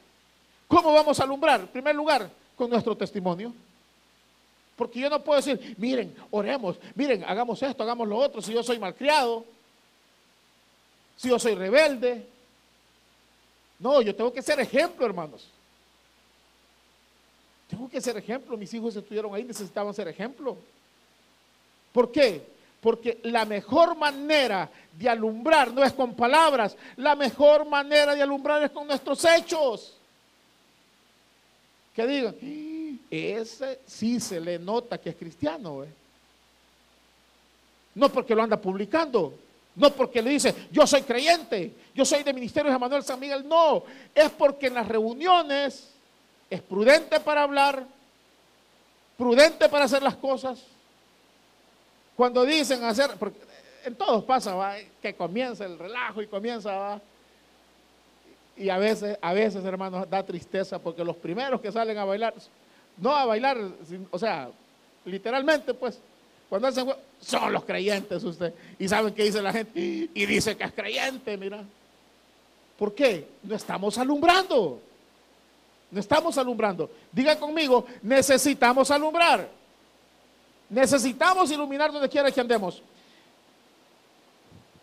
¿Cómo 0.68 0.92
vamos 0.92 1.18
a 1.18 1.24
alumbrar? 1.24 1.60
En 1.60 1.68
primer 1.68 1.94
lugar, 1.94 2.30
con 2.56 2.68
nuestro 2.68 2.96
testimonio. 2.96 3.54
Porque 4.80 4.98
yo 4.98 5.10
no 5.10 5.22
puedo 5.22 5.42
decir, 5.42 5.76
miren, 5.76 6.16
oremos, 6.30 6.78
miren, 6.94 7.22
hagamos 7.24 7.62
esto, 7.62 7.82
hagamos 7.82 8.08
lo 8.08 8.16
otro, 8.16 8.40
si 8.40 8.54
yo 8.54 8.62
soy 8.62 8.78
malcriado, 8.78 9.44
si 11.18 11.28
yo 11.28 11.38
soy 11.38 11.54
rebelde. 11.54 12.26
No, 13.78 14.00
yo 14.00 14.14
tengo 14.14 14.32
que 14.32 14.40
ser 14.40 14.58
ejemplo, 14.58 15.04
hermanos. 15.04 15.46
tengo 17.68 17.90
que 17.90 18.00
ser 18.00 18.16
ejemplo. 18.16 18.56
Mis 18.56 18.72
hijos 18.72 18.96
estuvieron 18.96 19.34
ahí, 19.34 19.44
necesitaban 19.44 19.92
ser 19.92 20.08
ejemplo. 20.08 20.56
¿Por 21.92 22.10
qué? 22.10 22.42
Porque 22.80 23.18
la 23.24 23.44
mejor 23.44 23.94
manera 23.98 24.70
de 24.98 25.10
alumbrar 25.10 25.74
no 25.74 25.84
es 25.84 25.92
con 25.92 26.14
palabras, 26.14 26.74
la 26.96 27.14
mejor 27.14 27.68
manera 27.68 28.14
de 28.14 28.22
alumbrar 28.22 28.62
es 28.62 28.70
con 28.70 28.86
nuestros 28.86 29.22
hechos. 29.26 29.94
Que 31.94 32.06
digan, 32.06 32.34
ese 33.10 33.80
sí 33.86 34.20
se 34.20 34.40
le 34.40 34.58
nota 34.58 34.98
que 34.98 35.10
es 35.10 35.16
cristiano. 35.16 35.84
No 37.94 38.08
porque 38.08 38.34
lo 38.34 38.42
anda 38.42 38.60
publicando, 38.60 39.34
no 39.74 39.90
porque 39.92 40.22
le 40.22 40.30
dice, 40.30 40.54
yo 40.70 40.86
soy 40.86 41.02
creyente, 41.02 41.74
yo 41.94 42.04
soy 42.04 42.22
de 42.22 42.32
Ministerio 42.32 42.70
de 42.70 42.78
Manuel 42.78 43.02
San 43.02 43.18
Miguel. 43.18 43.46
No, 43.48 43.84
es 44.14 44.30
porque 44.30 44.68
en 44.68 44.74
las 44.74 44.86
reuniones 44.86 45.90
es 46.48 46.62
prudente 46.62 47.18
para 47.20 47.42
hablar, 47.42 47.84
prudente 49.16 49.68
para 49.68 49.84
hacer 49.84 50.02
las 50.02 50.16
cosas 50.16 50.60
cuando 52.20 52.44
dicen 52.44 52.84
hacer, 52.84 53.12
porque 53.18 53.38
en 53.82 53.94
todos 53.94 54.24
pasa, 54.24 54.76
que 55.00 55.14
comienza 55.14 55.64
el 55.64 55.78
relajo 55.78 56.20
y 56.20 56.26
comienza, 56.26 57.00
y 58.56 58.68
a 58.68 58.76
veces, 58.76 59.16
a 59.22 59.32
veces, 59.32 59.64
hermanos, 59.64 60.08
da 60.10 60.22
tristeza 60.22 60.78
porque 60.78 61.02
los 61.02 61.16
primeros 61.16 61.62
que 61.62 61.72
salen 61.72 61.96
a 61.96 62.04
bailar, 62.04 62.34
no 62.96 63.14
a 63.14 63.24
bailar, 63.24 63.58
o 64.10 64.18
sea, 64.18 64.50
literalmente, 65.04 65.74
pues, 65.74 65.98
cuando 66.48 66.68
hacen 66.68 66.86
son 67.20 67.52
los 67.52 67.64
creyentes 67.64 68.24
usted. 68.24 68.52
Y 68.78 68.88
saben 68.88 69.14
qué 69.14 69.24
dice 69.24 69.40
la 69.40 69.52
gente. 69.52 69.72
Y 69.74 70.26
dice 70.26 70.56
que 70.56 70.64
es 70.64 70.72
creyente, 70.72 71.36
mira. 71.36 71.62
¿Por 72.78 72.94
qué? 72.94 73.28
No 73.42 73.54
estamos 73.54 73.96
alumbrando. 73.98 74.80
No 75.90 76.00
estamos 76.00 76.36
alumbrando. 76.38 76.90
Diga 77.12 77.38
conmigo, 77.38 77.86
necesitamos 78.02 78.90
alumbrar. 78.90 79.48
Necesitamos 80.68 81.50
iluminar 81.50 81.92
donde 81.92 82.08
quiera 82.08 82.30
que 82.30 82.40
andemos. 82.40 82.82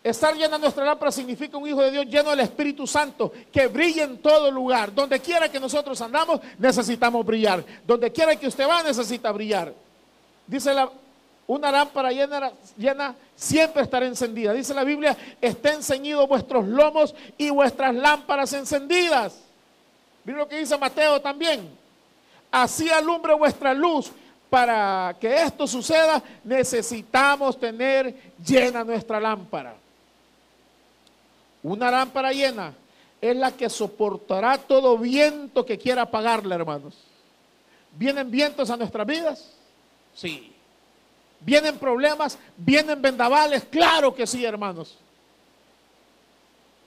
Estar 0.08 0.34
llena 0.38 0.58
nuestra 0.58 0.86
lámpara 0.86 1.12
significa 1.12 1.58
un 1.58 1.68
hijo 1.68 1.82
de 1.82 1.92
Dios 1.92 2.06
lleno 2.06 2.30
del 2.30 2.40
Espíritu 2.40 2.88
Santo 2.88 3.30
que 3.52 3.68
brille 3.68 4.04
en 4.04 4.20
todo 4.20 4.50
lugar. 4.50 4.94
Donde 4.94 5.20
quiera 5.20 5.52
que 5.52 5.60
nosotros 5.60 6.00
andamos, 6.00 6.40
necesitamos 6.58 7.26
brillar. 7.26 7.62
Donde 7.86 8.10
quiera 8.10 8.34
que 8.38 8.48
usted 8.48 8.66
va, 8.66 8.82
necesita 8.84 9.34
brillar. 9.34 9.74
Dice 10.48 10.74
la, 10.74 10.90
una 11.46 11.70
lámpara 11.74 12.14
llena, 12.14 12.54
llena 12.78 13.16
siempre 13.36 13.84
estará 13.84 14.06
encendida. 14.06 14.54
Dice 14.54 14.74
la 14.74 14.86
Biblia, 14.86 15.18
estén 15.42 15.84
ceñidos 15.84 16.26
vuestros 16.26 16.66
lomos 16.66 17.14
y 17.38 17.50
vuestras 17.50 17.94
lámparas 17.94 18.54
encendidas. 18.54 19.38
Miren 20.24 20.40
lo 20.40 20.48
que 20.48 20.58
dice 20.58 20.78
Mateo 20.78 21.20
también. 21.20 21.70
Así 22.50 22.90
alumbre 22.90 23.34
vuestra 23.34 23.74
luz 23.74 24.10
para 24.50 25.18
que 25.20 25.42
esto 25.44 25.68
suceda, 25.68 26.24
necesitamos 26.46 27.60
tener 27.60 28.16
llena 28.42 28.86
nuestra 28.86 29.20
lámpara. 29.20 29.76
Una 31.68 31.92
lámpara 31.92 32.32
llena 32.32 32.74
es 33.20 33.36
la 33.36 33.52
que 33.52 33.70
soportará 33.70 34.58
todo 34.58 34.98
viento 34.98 35.66
que 35.66 35.78
quiera 35.78 36.04
apagarla, 36.04 36.56
hermanos. 36.56 36.96
¿Vienen 37.92 38.32
vientos 38.32 38.70
a 38.70 38.78
nuestras 38.78 39.06
vidas? 39.06 39.50
Sí. 40.16 40.54
¿Vienen 41.42 41.78
problemas? 41.78 42.38
¿Vienen 42.56 43.02
vendavales? 43.02 43.66
Claro 43.70 44.16
que 44.16 44.26
sí, 44.26 44.46
hermanos. 44.46 44.98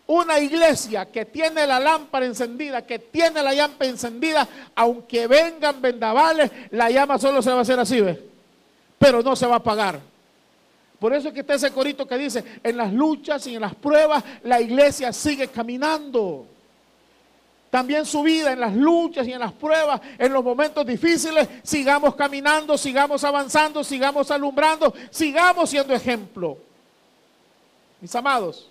Una 0.07 0.39
iglesia 0.39 1.05
que 1.05 1.26
tiene 1.26 1.66
la 1.66 1.78
lámpara 1.78 2.24
encendida, 2.24 2.87
que 2.87 2.99
tiene 2.99 3.43
la 3.43 3.53
llama 3.53 3.74
encendida, 3.81 4.49
aunque 4.74 5.26
vengan 5.26 5.83
vendavales, 5.83 6.51
la 6.70 6.91
llama 6.91 7.18
solo 7.18 7.43
se 7.43 7.51
va 7.51 7.59
a 7.59 7.62
hacer 7.62 7.78
así, 7.78 8.01
¿ves? 8.01 8.18
Pero 8.99 9.22
no 9.22 9.37
se 9.37 9.47
va 9.47 9.57
a 9.57 9.59
apagar. 9.59 10.01
Por 11.01 11.14
eso 11.14 11.28
es 11.28 11.34
que 11.34 11.40
está 11.40 11.55
ese 11.55 11.72
corito 11.72 12.07
que 12.07 12.18
dice, 12.18 12.44
en 12.62 12.76
las 12.76 12.92
luchas 12.92 13.46
y 13.46 13.55
en 13.55 13.62
las 13.62 13.74
pruebas, 13.74 14.22
la 14.42 14.61
iglesia 14.61 15.14
sigue 15.14 15.48
caminando. 15.48 16.46
También 17.70 18.05
su 18.05 18.22
vida 18.22 18.53
en 18.53 18.61
las 18.61 18.74
luchas 18.74 19.26
y 19.26 19.32
en 19.32 19.40
las 19.40 19.53
pruebas, 19.53 20.01
en 20.18 20.30
los 20.30 20.44
momentos 20.44 20.84
difíciles, 20.84 21.48
sigamos 21.62 22.14
caminando, 22.16 22.76
sigamos 22.76 23.24
avanzando, 23.24 23.82
sigamos 23.82 24.30
alumbrando, 24.30 24.92
sigamos 25.11 25.70
siendo 25.70 25.94
ejemplo. 25.94 26.59
Mis 28.01 28.14
amados, 28.14 28.68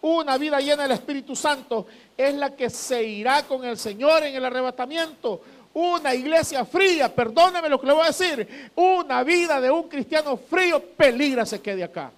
una 0.00 0.36
vida 0.36 0.58
llena 0.60 0.82
del 0.84 0.92
Espíritu 0.92 1.36
Santo 1.36 1.86
es 2.16 2.34
la 2.34 2.56
que 2.56 2.70
se 2.70 3.04
irá 3.04 3.44
con 3.44 3.64
el 3.64 3.76
Señor 3.76 4.24
en 4.24 4.34
el 4.34 4.44
arrebatamiento. 4.44 5.42
Una 5.72 6.14
iglesia 6.14 6.64
fría, 6.64 7.14
perdóneme 7.14 7.68
lo 7.68 7.80
que 7.80 7.86
le 7.86 7.92
voy 7.92 8.02
a 8.02 8.08
decir, 8.08 8.70
una 8.74 9.22
vida 9.22 9.60
de 9.60 9.70
un 9.70 9.88
cristiano 9.88 10.36
frío 10.36 10.82
peligra 10.82 11.46
se 11.46 11.60
quede 11.60 11.84
acá. 11.84 12.10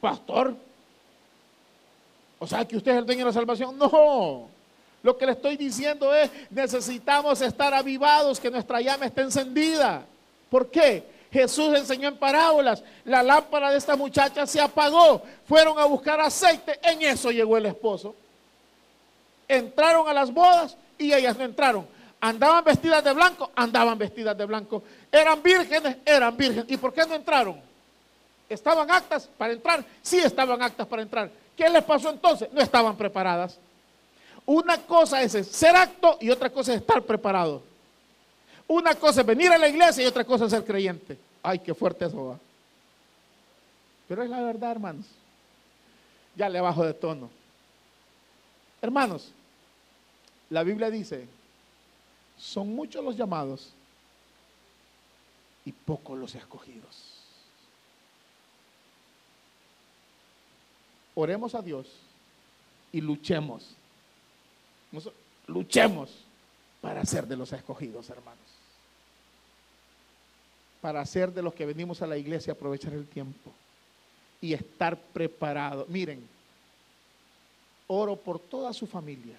Pastor, 0.00 0.56
o 2.38 2.46
sea 2.46 2.64
que 2.64 2.76
usted 2.76 2.92
es 2.92 2.98
el 2.98 3.06
dueño 3.06 3.20
de 3.20 3.26
la 3.26 3.32
salvación. 3.32 3.78
No, 3.78 4.48
lo 5.02 5.16
que 5.16 5.26
le 5.26 5.32
estoy 5.32 5.56
diciendo 5.56 6.14
es, 6.14 6.30
necesitamos 6.50 7.40
estar 7.40 7.72
avivados, 7.72 8.40
que 8.40 8.50
nuestra 8.50 8.80
llama 8.80 9.06
esté 9.06 9.22
encendida. 9.22 10.04
¿Por 10.50 10.70
qué? 10.70 11.04
Jesús 11.32 11.76
enseñó 11.76 12.08
en 12.08 12.16
parábolas, 12.16 12.82
la 13.04 13.22
lámpara 13.22 13.70
de 13.70 13.78
esta 13.78 13.96
muchacha 13.96 14.46
se 14.46 14.60
apagó, 14.60 15.22
fueron 15.46 15.78
a 15.78 15.84
buscar 15.84 16.20
aceite, 16.20 16.78
en 16.82 17.02
eso 17.02 17.30
llegó 17.30 17.56
el 17.56 17.66
esposo. 17.66 18.14
Entraron 19.48 20.08
a 20.08 20.14
las 20.14 20.32
bodas 20.32 20.76
y 20.98 21.12
ellas 21.12 21.36
no 21.36 21.44
entraron. 21.44 21.86
Andaban 22.20 22.64
vestidas 22.64 23.04
de 23.04 23.12
blanco, 23.12 23.50
andaban 23.54 23.98
vestidas 23.98 24.36
de 24.36 24.44
blanco. 24.46 24.82
Eran 25.12 25.42
vírgenes, 25.42 25.98
eran 26.04 26.36
vírgenes. 26.36 26.64
¿Y 26.68 26.76
por 26.76 26.92
qué 26.92 27.06
no 27.06 27.14
entraron? 27.14 27.60
¿Estaban 28.48 28.90
actas 28.90 29.28
para 29.36 29.52
entrar? 29.52 29.84
Sí, 30.02 30.18
estaban 30.18 30.62
actas 30.62 30.86
para 30.86 31.02
entrar. 31.02 31.30
¿Qué 31.56 31.68
les 31.68 31.82
pasó 31.84 32.10
entonces? 32.10 32.48
No 32.52 32.60
estaban 32.60 32.96
preparadas. 32.96 33.58
Una 34.44 34.78
cosa 34.78 35.22
es 35.22 35.32
ser 35.48 35.74
acto 35.74 36.18
y 36.20 36.30
otra 36.30 36.50
cosa 36.50 36.72
es 36.72 36.80
estar 36.80 37.02
preparado. 37.02 37.62
Una 38.68 38.94
cosa 38.94 39.20
es 39.20 39.26
venir 39.26 39.50
a 39.52 39.58
la 39.58 39.68
iglesia 39.68 40.04
y 40.04 40.06
otra 40.06 40.24
cosa 40.24 40.44
es 40.46 40.50
ser 40.50 40.64
creyente. 40.64 41.18
Ay, 41.42 41.58
qué 41.58 41.74
fuerte 41.74 42.04
eso 42.04 42.26
va. 42.26 42.38
Pero 44.08 44.22
es 44.22 44.30
la 44.30 44.40
verdad, 44.40 44.70
hermanos. 44.72 45.06
Ya 46.36 46.48
le 46.48 46.60
bajo 46.60 46.84
de 46.84 46.94
tono. 46.94 47.30
Hermanos, 48.80 49.32
la 50.50 50.62
Biblia 50.62 50.90
dice, 50.90 51.26
son 52.38 52.74
muchos 52.74 53.04
los 53.04 53.16
llamados 53.16 53.72
y 55.64 55.72
pocos 55.72 56.18
los 56.18 56.34
escogidos. 56.34 57.14
Oremos 61.14 61.54
a 61.54 61.62
Dios 61.62 61.86
y 62.92 63.00
luchemos. 63.00 63.74
Luchemos 65.46 66.10
para 66.80 67.04
ser 67.04 67.26
de 67.26 67.36
los 67.36 67.52
escogidos, 67.52 68.10
hermanos 68.10 68.56
para 70.86 71.04
ser 71.04 71.32
de 71.32 71.42
los 71.42 71.52
que 71.52 71.66
venimos 71.66 72.00
a 72.00 72.06
la 72.06 72.16
iglesia, 72.16 72.52
aprovechar 72.52 72.92
el 72.92 73.08
tiempo 73.08 73.50
y 74.40 74.52
estar 74.52 74.96
preparado. 74.96 75.84
Miren, 75.88 76.24
oro 77.88 78.14
por 78.14 78.38
toda 78.38 78.72
su 78.72 78.86
familia 78.86 79.36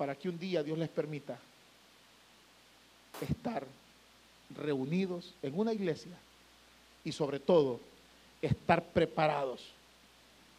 para 0.00 0.14
que 0.14 0.30
un 0.30 0.38
día 0.38 0.62
Dios 0.62 0.78
les 0.78 0.88
permita 0.88 1.38
estar 3.20 3.66
reunidos 4.56 5.34
en 5.42 5.60
una 5.60 5.74
iglesia 5.74 6.16
y 7.04 7.12
sobre 7.12 7.38
todo 7.38 7.78
estar 8.40 8.82
preparados 8.82 9.62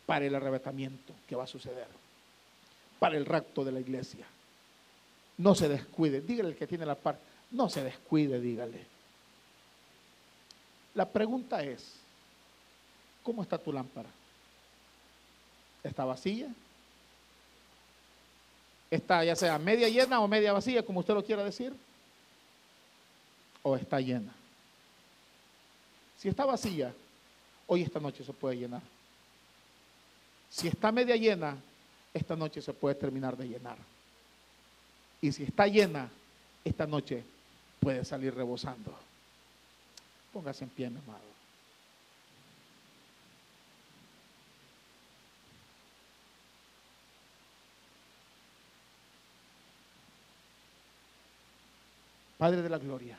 para 0.05 0.25
el 0.25 0.35
arrebatamiento 0.35 1.15
que 1.27 1.35
va 1.35 1.45
a 1.45 1.47
suceder, 1.47 1.87
para 2.99 3.17
el 3.17 3.25
rapto 3.25 3.65
de 3.65 3.71
la 3.71 3.79
iglesia. 3.79 4.27
No 5.39 5.55
se 5.55 5.67
descuide, 5.67 6.21
dígale 6.21 6.49
el 6.49 6.55
que 6.55 6.67
tiene 6.67 6.85
la 6.85 6.93
parte 6.93 7.23
no 7.49 7.67
se 7.67 7.83
descuide, 7.83 8.39
dígale. 8.39 8.85
La 10.93 11.09
pregunta 11.09 11.63
es, 11.63 11.95
¿cómo 13.23 13.41
está 13.41 13.57
tu 13.57 13.73
lámpara? 13.73 14.09
¿Está 15.83 16.05
vacía? 16.05 16.53
¿Está 18.91 19.23
ya 19.23 19.37
sea 19.37 19.57
media 19.57 19.87
llena 19.87 20.19
o 20.19 20.27
media 20.27 20.51
vacía, 20.51 20.85
como 20.85 20.99
usted 20.99 21.13
lo 21.13 21.23
quiera 21.23 21.45
decir? 21.45 21.73
¿O 23.63 23.77
está 23.77 24.01
llena? 24.01 24.33
Si 26.17 26.27
está 26.27 26.45
vacía, 26.45 26.93
hoy 27.67 27.83
esta 27.83 28.01
noche 28.01 28.25
se 28.25 28.33
puede 28.33 28.57
llenar. 28.57 28.81
Si 30.49 30.67
está 30.67 30.91
media 30.91 31.15
llena, 31.15 31.55
esta 32.13 32.35
noche 32.35 32.61
se 32.61 32.73
puede 32.73 32.95
terminar 32.95 33.37
de 33.37 33.47
llenar. 33.47 33.77
Y 35.21 35.31
si 35.31 35.43
está 35.43 35.67
llena, 35.67 36.09
esta 36.65 36.85
noche 36.85 37.23
puede 37.79 38.03
salir 38.03 38.35
rebosando. 38.35 38.93
Póngase 40.33 40.65
en 40.65 40.69
pie, 40.69 40.89
mi 40.89 40.97
amado. 40.97 41.31
Padre 52.41 52.63
de 52.63 52.69
la 52.69 52.79
Gloria. 52.79 53.15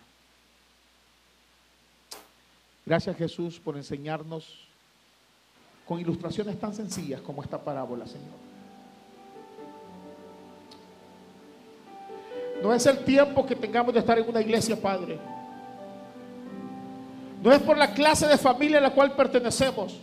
Gracias 2.84 3.16
Jesús 3.16 3.60
por 3.60 3.76
enseñarnos 3.76 4.66
con 5.86 6.00
ilustraciones 6.00 6.58
tan 6.58 6.74
sencillas 6.74 7.20
como 7.20 7.40
esta 7.40 7.56
parábola, 7.56 8.04
Señor. 8.04 8.34
No 12.64 12.74
es 12.74 12.84
el 12.84 13.04
tiempo 13.04 13.46
que 13.46 13.54
tengamos 13.54 13.94
de 13.94 14.00
estar 14.00 14.18
en 14.18 14.28
una 14.28 14.40
iglesia, 14.40 14.74
Padre. 14.74 15.20
No 17.44 17.52
es 17.52 17.62
por 17.62 17.78
la 17.78 17.94
clase 17.94 18.26
de 18.26 18.36
familia 18.36 18.78
a 18.78 18.80
la 18.80 18.90
cual 18.90 19.14
pertenecemos. 19.14 20.00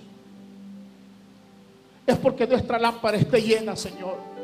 Es 2.07 2.17
porque 2.17 2.47
nuestra 2.47 2.79
lámpara 2.79 3.17
esté 3.17 3.41
llena, 3.41 3.75
Señor. 3.75 4.38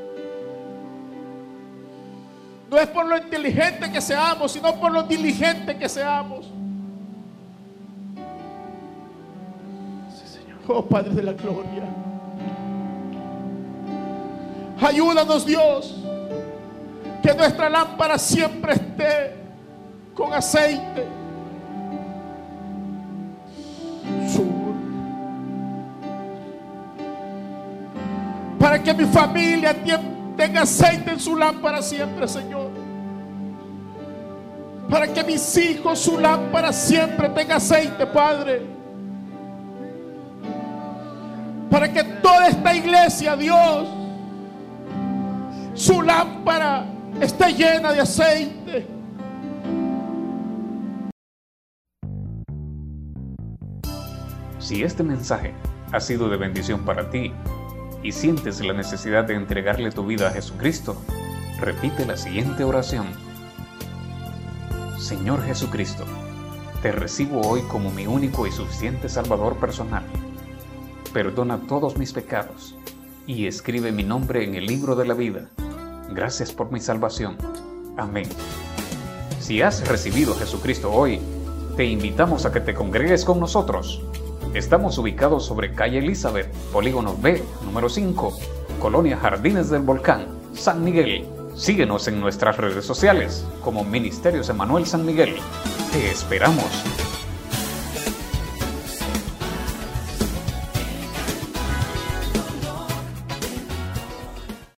No 2.70 2.80
es 2.80 2.88
por 2.88 3.05
lo 3.05 3.18
inteligente 3.18 3.91
que 3.91 4.01
seamos, 4.01 4.51
sino 4.51 4.76
por 4.76 4.91
lo 4.91 5.03
diligente 5.03 5.78
que 5.78 5.88
seamos. 5.88 6.51
Oh 10.68 10.84
Padre 10.84 11.13
de 11.13 11.22
la 11.24 11.34
Gloria. 11.34 11.84
Ayúdanos 14.82 15.45
Dios. 15.45 16.01
Que 17.22 17.34
nuestra 17.34 17.70
lámpara 17.70 18.18
siempre 18.18 18.74
esté 18.74 19.36
con 20.13 20.34
aceite. 20.34 21.05
Para 28.59 28.82
que 28.82 28.93
mi 28.93 29.05
familia 29.05 29.74
tenga 30.38 30.61
aceite 30.61 31.11
en 31.11 31.19
su 31.19 31.36
lámpara 31.36 31.81
siempre, 31.81 32.27
Señor. 32.27 32.69
Para 34.89 35.07
que 35.11 35.23
mis 35.23 35.57
hijos, 35.57 35.99
su 35.99 36.19
lámpara 36.19 36.71
siempre 36.71 37.29
tenga 37.29 37.55
aceite, 37.55 38.05
Padre 38.05 38.75
para 41.75 41.91
que 41.91 42.05
toda 42.05 42.47
esta 42.47 42.73
iglesia, 42.73 43.36
Dios, 43.36 43.89
su 45.73 46.01
lámpara 46.01 46.86
esté 47.19 47.51
llena 47.51 47.91
de 47.91 47.99
aceite. 47.99 48.88
Si 54.57 54.83
este 54.83 55.03
mensaje 55.03 55.53
ha 55.91 55.99
sido 55.99 56.29
de 56.29 56.38
bendición 56.38 56.86
para 56.86 57.09
ti 57.09 57.33
y 58.06 58.12
sientes 58.12 58.62
la 58.62 58.74
necesidad 58.74 59.26
de 59.26 59.36
entregarle 59.36 59.91
tu 59.91 60.06
vida 60.06 60.30
a 60.30 60.32
Jesucristo, 60.32 60.95
repite 61.60 62.06
la 62.06 62.18
siguiente 62.18 62.64
oración. 62.64 63.08
Señor 64.99 65.43
Jesucristo, 65.43 66.06
te 66.82 66.91
recibo 66.91 67.41
hoy 67.41 67.62
como 67.64 67.91
mi 67.91 68.08
único 68.08 68.47
y 68.47 68.51
suficiente 68.51 69.10
Salvador 69.10 69.58
personal 69.58 70.06
perdona 71.16 71.62
todos 71.66 71.97
mis 71.97 72.12
pecados 72.12 72.76
y 73.26 73.47
escribe 73.47 73.93
mi 73.93 74.03
nombre 74.03 74.43
en 74.43 74.53
el 74.53 74.66
libro 74.66 74.97
de 74.97 75.06
la 75.06 75.14
vida. 75.14 75.49
Gracias 76.12 76.51
por 76.51 76.74
mi 76.74 76.82
salvación. 76.82 77.38
Amén. 77.95 78.28
Si 79.39 79.62
has 79.62 79.88
recibido 79.88 80.34
a 80.34 80.38
Jesucristo 80.38 80.91
hoy, 80.91 81.22
te 81.78 81.86
invitamos 81.86 82.45
a 82.45 82.51
que 82.51 82.60
te 82.60 82.74
congregues 82.74 83.24
con 83.24 83.39
nosotros. 83.39 84.03
Estamos 84.56 84.97
ubicados 84.97 85.45
sobre 85.45 85.74
calle 85.74 85.97
Elizabeth, 85.97 86.49
polígono 86.72 87.18
B, 87.18 87.43
número 87.66 87.89
5, 87.89 88.39
Colonia 88.80 89.18
Jardines 89.18 89.70
del 89.70 89.82
Volcán, 89.82 90.28
San 90.53 90.82
Miguel. 90.82 91.26
Síguenos 91.58 92.08
en 92.08 92.22
nuestras 92.22 92.56
redes 92.56 92.86
sociales 92.86 93.45
como 93.62 93.84
Ministerios 93.84 94.47
Emanuel 94.47 94.86
San 94.86 95.06
Miguel. 95.06 95.36
Te 95.91 96.10
esperamos. 96.10 97.24